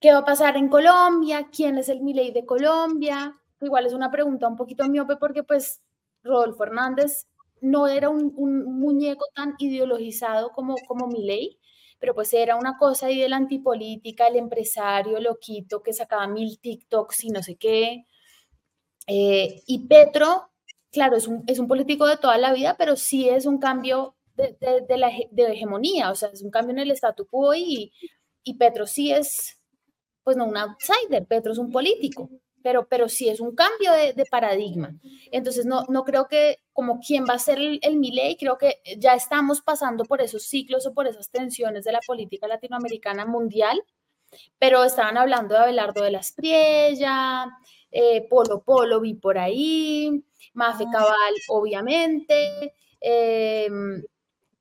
[0.00, 1.48] ¿Qué va a pasar en Colombia?
[1.50, 3.34] ¿Quién es el Milei de Colombia?
[3.60, 5.80] Igual es una pregunta un poquito miope porque pues
[6.22, 7.26] Rodolfo Hernández
[7.60, 8.34] no era un,
[8.78, 11.58] muñeco tan ideologizado como, como Milei,
[11.98, 16.58] pero pues era una cosa ahí de la antipolítica, el empresario loquito que sacaba mil
[16.60, 18.06] TikToks y no sé qué.
[19.06, 20.50] Eh, y Petro,
[20.92, 24.15] claro, es un, es un político de toda la vida, pero sí es un cambio
[24.36, 24.56] de,
[24.88, 27.92] de, la de hegemonía, o sea, es un cambio en el statu quo y,
[28.42, 29.58] y Petro sí es,
[30.22, 32.30] pues no un outsider, Petro es un político
[32.66, 34.92] pero, pero sí es un cambio de, paradigma.
[35.30, 39.14] Entonces, no, no creo que como quién va a ser el, el creo que ya
[39.14, 43.80] estamos pasando por esos ciclos o por esas tensiones de la política latinoamericana mundial,
[44.58, 47.46] pero estaban hablando de Abelardo de la Espriella,
[47.92, 50.90] eh, Polo Polo vi por ahí, Mafe ah.
[50.90, 52.74] Cabal, obviamente.
[53.00, 54.02] Em,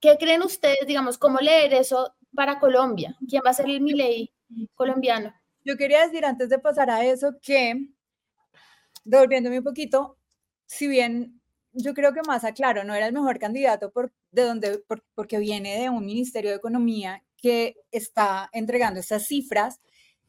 [0.05, 3.17] ¿Qué creen ustedes, digamos, cómo leer eso para Colombia?
[3.27, 4.31] ¿Quién va a ser el Milei
[4.75, 5.33] colombiano?
[5.63, 7.89] Yo quería decir antes de pasar a eso que
[9.03, 10.19] devolviéndome un poquito,
[10.67, 11.41] si bien
[11.71, 14.83] yo creo que más aclaro, no era el mejor candidato por, de donde,
[15.15, 19.81] porque viene de un Ministerio de Economía que está entregando esas cifras.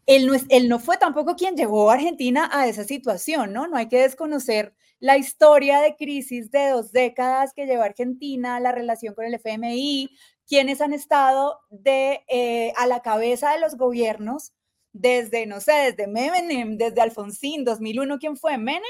[0.06, 3.66] Él no, es, él no fue tampoco quien llevó a Argentina a esa situación, ¿no?
[3.66, 8.72] No hay que desconocer la historia de crisis de dos décadas que llevó Argentina, la
[8.72, 10.10] relación con el FMI,
[10.46, 14.52] quienes han estado de, eh, a la cabeza de los gobiernos
[14.92, 18.56] desde, no sé, desde Menem, desde Alfonsín, 2001, ¿quién fue?
[18.56, 18.82] ¿Menem?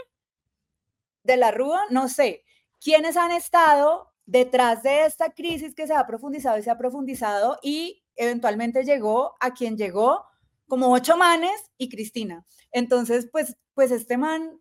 [1.24, 1.82] ¿De la Rúa?
[1.90, 2.44] No sé.
[2.80, 7.58] ¿Quiénes han estado detrás de esta crisis que se ha profundizado y se ha profundizado
[7.62, 10.24] y eventualmente llegó a quien llegó
[10.68, 12.44] como ocho manes y Cristina?
[12.72, 14.60] Entonces, pues, pues este man,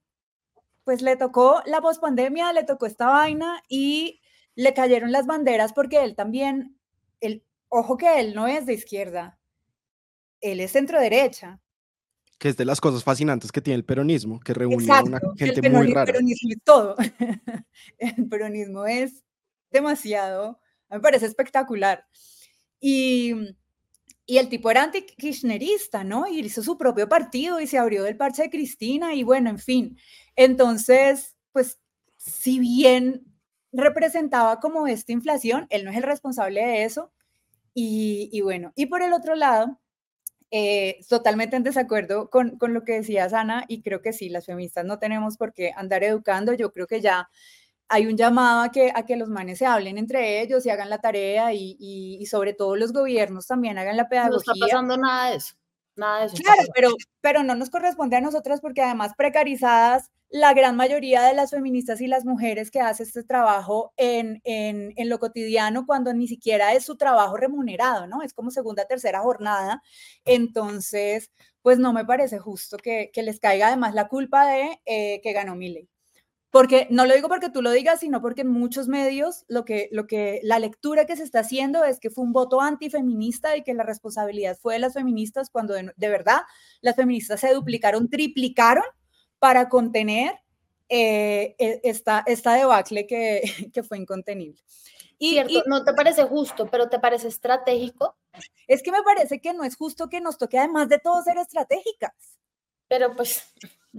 [0.83, 4.21] pues le tocó la pospandemia, le tocó esta vaina y
[4.55, 6.77] le cayeron las banderas porque él también,
[7.19, 9.39] el, ojo que él no es de izquierda,
[10.41, 11.59] él es centro derecha.
[12.37, 15.69] Que es de las cosas fascinantes que tiene el peronismo, que reúne a una gente
[15.69, 16.01] muy rara.
[16.01, 16.95] El peronismo es todo.
[17.97, 19.23] el peronismo es
[19.71, 22.05] demasiado, me parece espectacular.
[22.79, 23.33] Y,
[24.25, 26.27] y el tipo era anti-kirchnerista, ¿no?
[26.27, 29.59] Y hizo su propio partido y se abrió del parche de Cristina y bueno, en
[29.59, 29.97] fin.
[30.35, 31.79] Entonces, pues,
[32.17, 33.23] si bien
[33.71, 37.11] representaba como esta inflación, él no es el responsable de eso.
[37.73, 39.79] Y, y bueno, y por el otro lado,
[40.51, 44.45] eh, totalmente en desacuerdo con, con, lo que decía Sana y creo que sí, las
[44.45, 46.53] feministas no tenemos por qué andar educando.
[46.53, 47.29] Yo creo que ya
[47.87, 50.89] hay un llamado a que, a que los manes se hablen entre ellos y hagan
[50.89, 54.53] la tarea y, y, sobre todo los gobiernos también hagan la pedagogía.
[54.53, 55.55] No está pasando nada de eso.
[55.95, 56.35] Nada de eso.
[56.37, 56.89] Claro, pero,
[57.21, 62.01] pero no nos corresponde a nosotras porque además precarizadas la gran mayoría de las feministas
[62.01, 66.73] y las mujeres que hacen este trabajo en, en, en, lo cotidiano cuando ni siquiera
[66.73, 68.21] es su trabajo remunerado, ¿no?
[68.21, 69.81] Es como segunda, tercera jornada.
[70.25, 71.31] Entonces,
[71.61, 75.31] pues no me parece justo que, que les caiga además la culpa de eh, que
[75.31, 75.89] ganó mi ley.
[76.55, 79.89] Porque no lo digo porque tú lo digas, sino porque en muchos medios lo que,
[79.91, 83.61] lo que la lectura que se está haciendo es que fue un voto antifeminista y
[83.61, 86.43] que la responsabilidad fue de las feministas cuando de, de verdad
[86.79, 88.85] las feministas se duplicaron, triplicaron
[89.37, 90.31] para contener
[90.87, 93.41] eh, e, esta, esta debacle que,
[93.73, 94.61] que fue incontenible.
[95.19, 98.15] Y, no te parece justo, pero te parece estratégico.
[98.65, 101.37] Es que me parece que no es justo que nos toque, además de todo, ser
[101.37, 102.13] estratégicas.
[102.87, 103.43] Pero pues,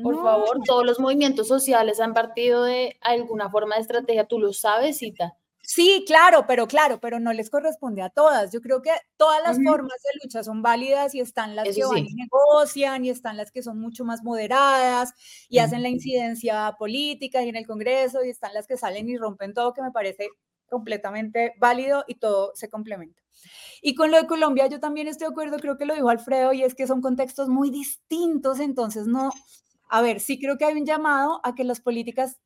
[0.02, 4.52] por favor, todos los movimientos sociales han partido de alguna forma de estrategia, tú lo
[4.52, 5.36] sabes, Cita.
[5.62, 8.52] Sí, claro, pero claro, pero no les corresponde a todas.
[8.52, 12.06] Yo creo que todas las formas de lucha son válidas y están las que van
[12.06, 15.12] y negocian y están las que son mucho más moderadas
[15.48, 19.16] y hacen la incidencia política y en el Congreso y están las que salen y
[19.16, 20.28] rompen todo, que me parece
[20.68, 23.20] completamente válido y todo se complementa.
[23.82, 26.52] Y con lo de Colombia, yo también estoy de acuerdo, creo que lo dijo Alfredo,
[26.52, 29.32] y es que son contextos muy distintos, entonces no,
[29.88, 32.38] a ver, sí creo que hay un llamado a que las políticas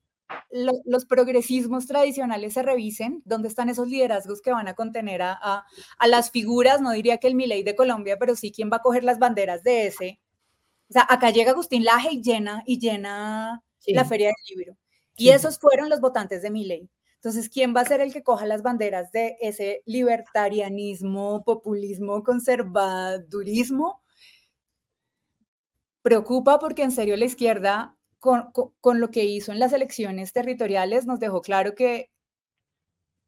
[0.85, 5.65] los progresismos tradicionales se revisen, dónde están esos liderazgos que van a contener a,
[6.07, 9.05] las figuras, no diría que el Milei de Colombia, pero sí quién va a coger
[9.05, 10.21] las banderas de ese.
[10.89, 14.77] O sea, acá llega Agustín Laje y llena, y llena la Feria del Libro.
[15.17, 16.89] Y esos fueron los votantes de Milei.
[17.17, 24.01] Entonces, ¿quién va a ser el que coja las banderas de ese libertarianismo, populismo, conservadurismo?
[26.03, 31.21] Preocupa porque en serio la izquierda con, lo que hizo en las elecciones territoriales, nos
[31.21, 32.11] dejó claro que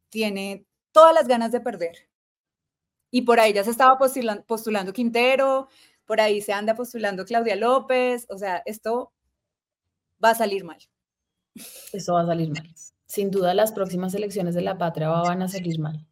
[0.09, 2.09] tiene todas las ganas de perder.
[3.11, 5.67] Y por ahí ya se estaba postulando, postulando Quintero,
[6.05, 9.11] por ahí se anda postulando Claudia López, o sea, esto
[10.23, 10.77] va a salir mal.
[11.91, 12.73] Esto va a salir mal.
[13.05, 16.07] Sin duda las próximas elecciones de la patria van a salir mal.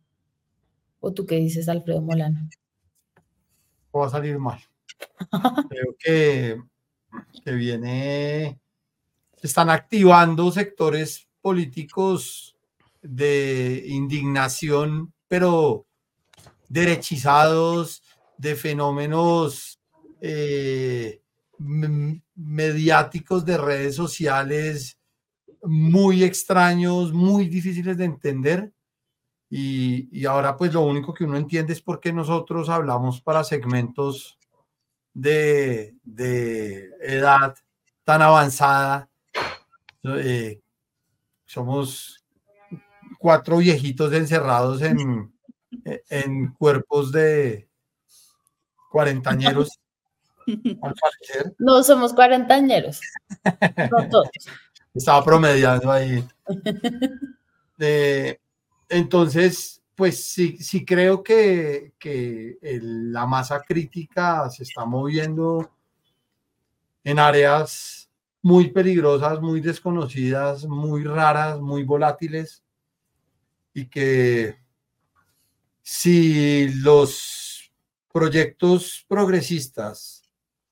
[1.00, 2.50] ¿O tú qué dices, Alfredo Molano?
[3.96, 4.60] Va a salir mal.
[5.70, 6.62] Creo que,
[7.44, 8.60] que viene
[9.42, 12.56] están activando sectores políticos
[13.02, 15.88] de indignación, pero
[16.70, 18.04] derechizados,
[18.38, 19.80] de fenómenos
[20.22, 21.22] eh,
[22.36, 24.98] mediáticos de redes sociales
[25.64, 28.72] muy extraños, muy difíciles de entender.
[29.50, 34.38] Y, ahora pues lo único que uno entiende es por qué nosotros hablamos para segmentos
[35.14, 37.56] de, de edad
[38.04, 39.10] tan avanzada
[40.04, 40.60] eh,
[41.46, 42.24] somos
[43.20, 45.32] cuatro viejitos encerrados en,
[46.10, 47.68] en cuerpos de
[48.92, 49.70] cuarentañeros.
[51.60, 53.00] No somos cuarentañeros.
[54.94, 56.28] Estaba promediando ahí.
[57.84, 58.40] Eh,
[58.90, 65.70] entonces, pues sí, sí creo que, que la masa crítica se está moviendo
[67.04, 68.10] en áreas
[68.42, 72.64] muy peligrosas, muy desconocidas, muy raras, muy volátiles
[73.76, 74.58] y que
[75.84, 77.72] si los
[78.12, 80.24] proyectos progresistas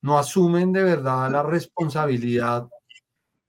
[0.02, 2.68] no asumen de verdad la responsabilidad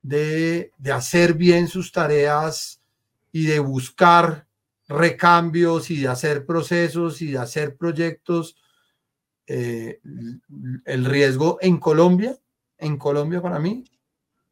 [0.02, 2.82] de, hacer bien sus tareas
[3.32, 4.46] y de buscar
[4.90, 8.56] recambios y de hacer procesos y de hacer proyectos,
[9.46, 10.00] eh,
[10.84, 12.36] el riesgo en Colombia,
[12.76, 13.84] en Colombia para mí,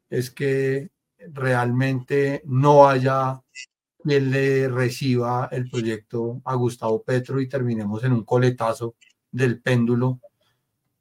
[0.09, 0.91] es que
[1.33, 3.41] realmente no haya
[4.01, 8.95] quien le reciba el proyecto a Gustavo Petro y terminemos en un coletazo
[9.29, 10.21] del péndulo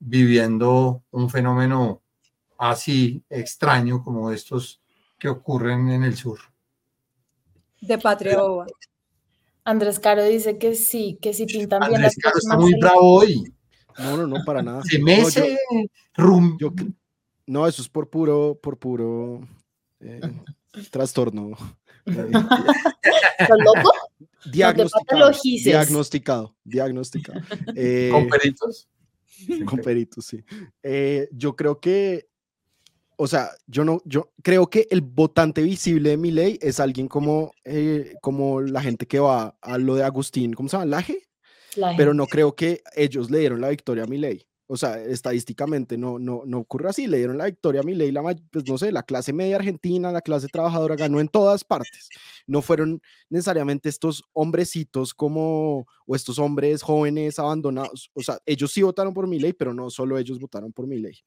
[0.01, 2.03] viviendo un fenómeno
[2.59, 4.83] así extraño como estos
[5.17, 6.41] que ocurren en el sur.
[7.81, 8.39] De Patria
[9.69, 13.45] Andrés Caro dice que sí, que sí pintan bien Andrés Caro está muy bravo hoy.
[13.99, 14.83] No, no, no, para nada.
[14.85, 15.23] Se me
[16.17, 16.75] no,
[17.47, 19.47] no, eso es por puro, por puro
[20.01, 20.21] eh,
[20.91, 21.51] trastorno.
[22.07, 23.93] ¿Estás loco?
[24.51, 27.41] Diagnosticado, diagnosticado, diagnosticado.
[27.77, 28.89] Eh, ¿Con peritos?
[29.67, 30.43] Con peritos, sí.
[30.83, 32.28] Eh, yo creo que,
[33.19, 37.09] o sea, yo no, yo creo que el votante visible de mi ley es alguien
[37.09, 37.53] como,
[38.23, 40.87] como la gente que va a lo de Agustín, ¿cómo se llama?
[40.87, 41.29] Laje.
[41.97, 45.97] Pero no creo que ellos le dieron la victoria a mi ley o sea, estadísticamente
[45.97, 47.07] no, no, no ocurre así.
[47.07, 50.21] Le dieron la victoria a Milei, la, pues no sé, la clase media argentina, la
[50.21, 52.11] clase trabajadora ganó en todas partes.
[52.47, 53.01] No fueron
[53.31, 58.11] necesariamente estos hombrecitos como, o estos hombres jóvenes abandonados.
[58.13, 61.19] O sea, ellos sí votaron por Milei, pero no solo ellos votaron por Milei.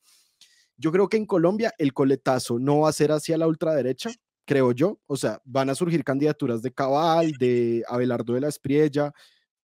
[0.82, 4.09] Yo creo que en Colombia el coletazo no va a ser hacia la ultraderecha,
[4.45, 4.99] creo yo.
[5.05, 9.13] O sea, van a surgir candidaturas de Cabal, de Abelardo de la Espriella,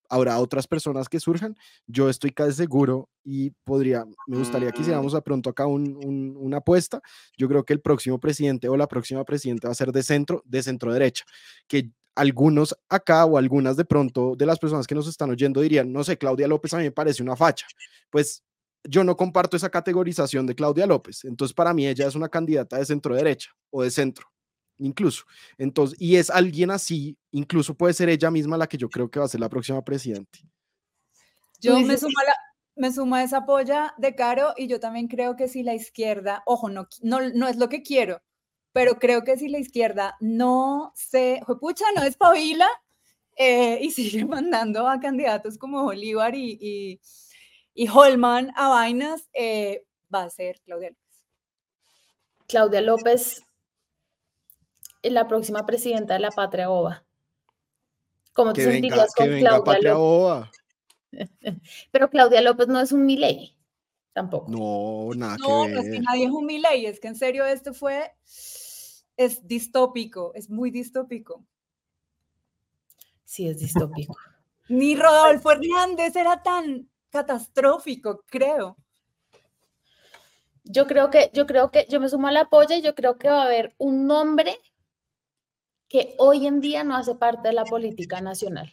[0.09, 1.55] habrá otras personas que surjan.
[1.88, 7.01] Yo estoy casi seguro y podría, me gustaría que hiciéramos a pronto acá una apuesta.
[7.36, 10.43] Yo creo que el próximo presidente o la próxima presidenta va a ser de centro,
[10.45, 11.26] de centro derecha,
[11.68, 15.91] que algunos acá o algunas de pronto de las personas que nos están oyendo dirían,
[15.91, 17.65] no sé, Claudia López a mí me parece una facha.
[18.09, 18.43] Pues
[18.88, 21.26] yo no comparto esa categorización de Claudia López.
[21.26, 24.28] Entonces, para mí ella es una candidata de centro derecha o de centro
[24.80, 25.24] incluso.
[25.58, 29.20] Entonces, y es alguien así, incluso puede ser ella misma la que yo creo que
[29.20, 30.40] va a ser la próxima presidente.
[31.60, 32.36] Yo me sumo, a la,
[32.76, 36.44] me sumo a esa polla de Caro y yo también creo que si la izquierda,
[36.46, 38.22] ojo, no, no, no es lo que quiero,
[38.72, 42.68] pero creo que si la izquierda no se, pucha, no espabila
[43.36, 47.02] eh, y sigue mandando a candidatos como Bolívar y, y,
[47.86, 51.25] Holman a vainas, eh, va a ser Claudia López.
[52.47, 53.43] Claudia López
[55.03, 57.05] la próxima presidenta de la Patria Oba.
[58.34, 60.49] ¿Cómo te sentirías con Claudia López?
[61.91, 63.55] Pero Claudia López no es un Milei,
[64.13, 64.51] tampoco.
[64.51, 65.75] No, nada no, que ver.
[65.75, 68.13] No, es que nadie es un Milei, es que en serio esto fue
[69.15, 71.43] es distópico, es muy distópico.
[73.23, 74.15] Sí, es distópico.
[74.69, 78.78] Ni Rodolfo Hernández era tan catastrófico, creo.
[80.63, 83.30] Yo creo que, yo creo que, yo me sumo al apoyo y yo creo que
[83.30, 84.59] va a haber un nombre
[85.88, 88.72] que hoy en día no hace parte de la política nacional.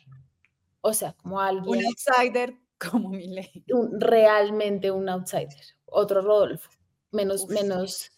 [0.81, 1.79] O sea, como alguien.
[1.79, 3.65] Un outsider como Milei.
[3.73, 5.65] Un, realmente un outsider.
[5.87, 6.69] Otro Rodolfo.
[7.13, 8.11] Menos, menos.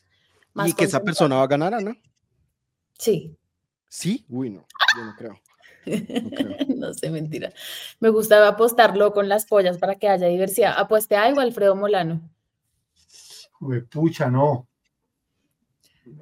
[0.64, 1.95] y que esa persona va a ganar, Ana.
[2.99, 3.37] Sí.
[3.89, 4.24] ¿Sí?
[4.29, 4.66] Uy, no,
[4.97, 5.41] yo no creo.
[6.76, 7.53] No, sé, mentira.
[8.01, 10.74] Me gustaba apostarlo con las pollas para que haya diversidad.
[10.76, 12.20] Apueste algo, Alfredo Molano.
[13.61, 14.68] Uy, pucha, no.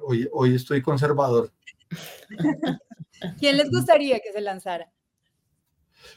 [0.01, 1.51] Hoy, hoy estoy conservador.
[3.39, 4.91] ¿Quién les gustaría que se lanzara?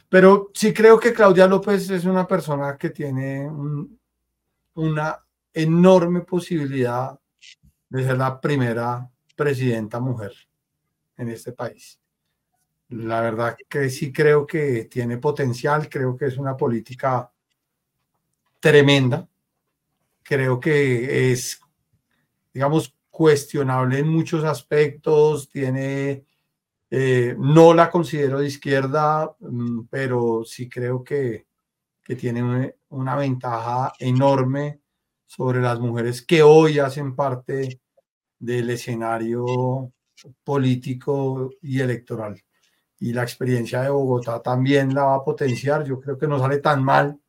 [0.08, 3.48] Pero sí creo que Claudia López es una persona que tiene
[4.74, 7.18] una enorme posibilidad
[7.88, 10.32] de ser la primera presidenta mujer
[11.16, 11.98] en este país.
[12.90, 17.30] La verdad que sí creo que tiene potencial, creo que es una política
[18.60, 19.28] tremenda,
[20.22, 21.60] creo que es,
[22.52, 26.24] digamos, cuestionable en muchos aspectos, tiene,
[26.90, 31.46] eh, no la considero de izquierda, mm, pero sí creo que,
[32.02, 34.80] que tiene una ventaja enorme
[35.26, 37.82] sobre las mujeres que hoy hacen parte
[38.38, 39.92] del escenario
[40.42, 42.42] político y electoral.
[43.00, 45.84] Y la experiencia de Bogotá también la va a potenciar.
[45.84, 47.20] Yo creo que no sale tan mal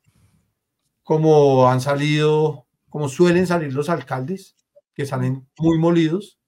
[1.04, 4.56] como han salido, como suelen salir los alcaldes,
[4.94, 6.40] que salen muy molidos,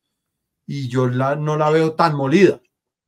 [0.67, 2.61] y yo la, no la veo tan molida.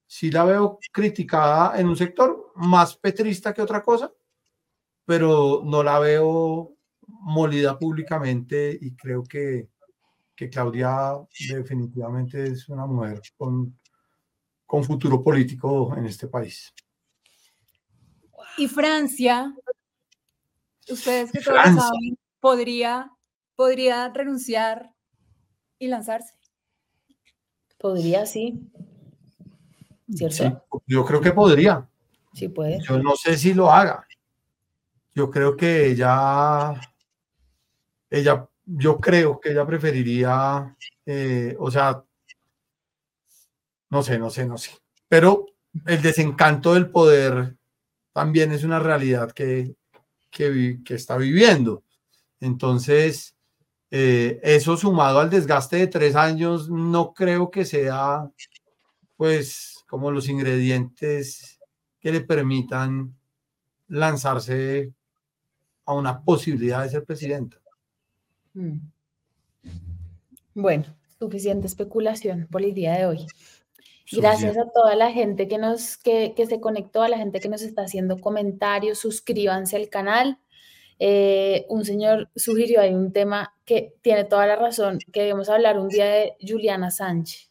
[0.08, 4.12] Sí la veo criticada en un sector más petrista que otra cosa,
[5.06, 6.76] pero no la veo
[7.08, 9.70] molida públicamente y creo que,
[10.36, 11.14] que Claudia
[11.50, 13.78] definitivamente es una mujer con,
[14.74, 16.74] con futuro político en este país.
[18.58, 19.54] Y Francia,
[20.90, 23.12] ustedes que todos saben, podría,
[23.56, 24.92] podría renunciar
[25.78, 26.34] y lanzarse.
[27.78, 28.68] Podría, sí.
[30.12, 30.66] ¿Cierto?
[30.88, 31.88] yo creo que podría.
[32.34, 32.80] Sí puede.
[32.82, 34.08] Yo no sé si lo haga.
[35.14, 36.74] Yo creo que ella,
[38.10, 42.04] ella yo creo que ella preferiría, eh, o sea,
[43.94, 44.72] no sé, no sé, no sé.
[45.08, 45.46] Pero
[45.86, 47.56] el desencanto del poder
[48.12, 49.76] también es una realidad que,
[50.32, 51.84] que, está viviendo.
[52.40, 53.36] Entonces,
[53.92, 58.32] eh, eso sumado al desgaste de tres años, no creo que sea,
[59.16, 61.60] pues, como los ingredientes
[62.00, 63.16] que le permitan
[63.90, 64.92] lanzarse
[65.86, 67.58] a una posibilidad de ser presidenta.
[68.56, 68.78] Mm.
[70.56, 70.86] Bueno,
[71.20, 73.28] suficiente especulación por el día de hoy.
[74.16, 77.62] Gracias a toda la gente que, nos, que, se conectó, a la gente que nos
[77.62, 80.40] está haciendo comentarios, suscríbanse al canal.
[81.00, 85.80] Eh, un señor sugirió ahí un tema que tiene toda la razón, que debemos hablar
[85.80, 87.50] un día de Juliana Sánchez,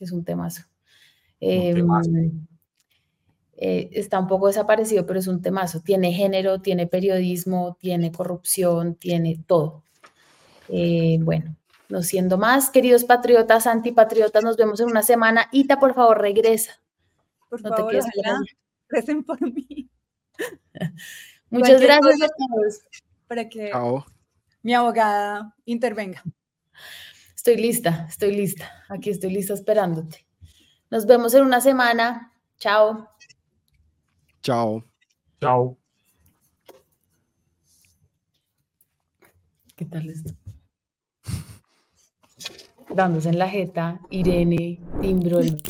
[0.00, 0.62] es un temazo.
[1.40, 1.86] Em,
[3.56, 5.80] eh, está un poco desaparecido, pero es un temazo.
[5.80, 9.82] Tiene género, tiene periodismo, tiene corrupción, tiene todo.
[10.68, 11.56] Eh, bueno,
[11.88, 15.48] no siendo más, queridos patriotas, antipatriotas, nos vemos en una semana.
[15.52, 16.80] Ita, por favor, regresa.
[17.48, 18.00] Por no favor, te
[18.88, 19.88] recen por mí.
[21.50, 22.80] Muchas gracias a todos.
[23.26, 23.70] Para que
[24.62, 26.22] mi abogada intervenga.
[27.36, 28.84] Estoy lista, estoy lista.
[28.88, 30.26] Aquí estoy lista esperándote.
[30.90, 32.32] Nos vemos en una semana.
[32.58, 33.08] Chao.
[34.42, 34.84] Chao.
[35.40, 35.76] Chao.
[39.76, 40.34] ¿Qué tal esto?
[42.92, 45.60] Dándose en la jeta, Irene timbró el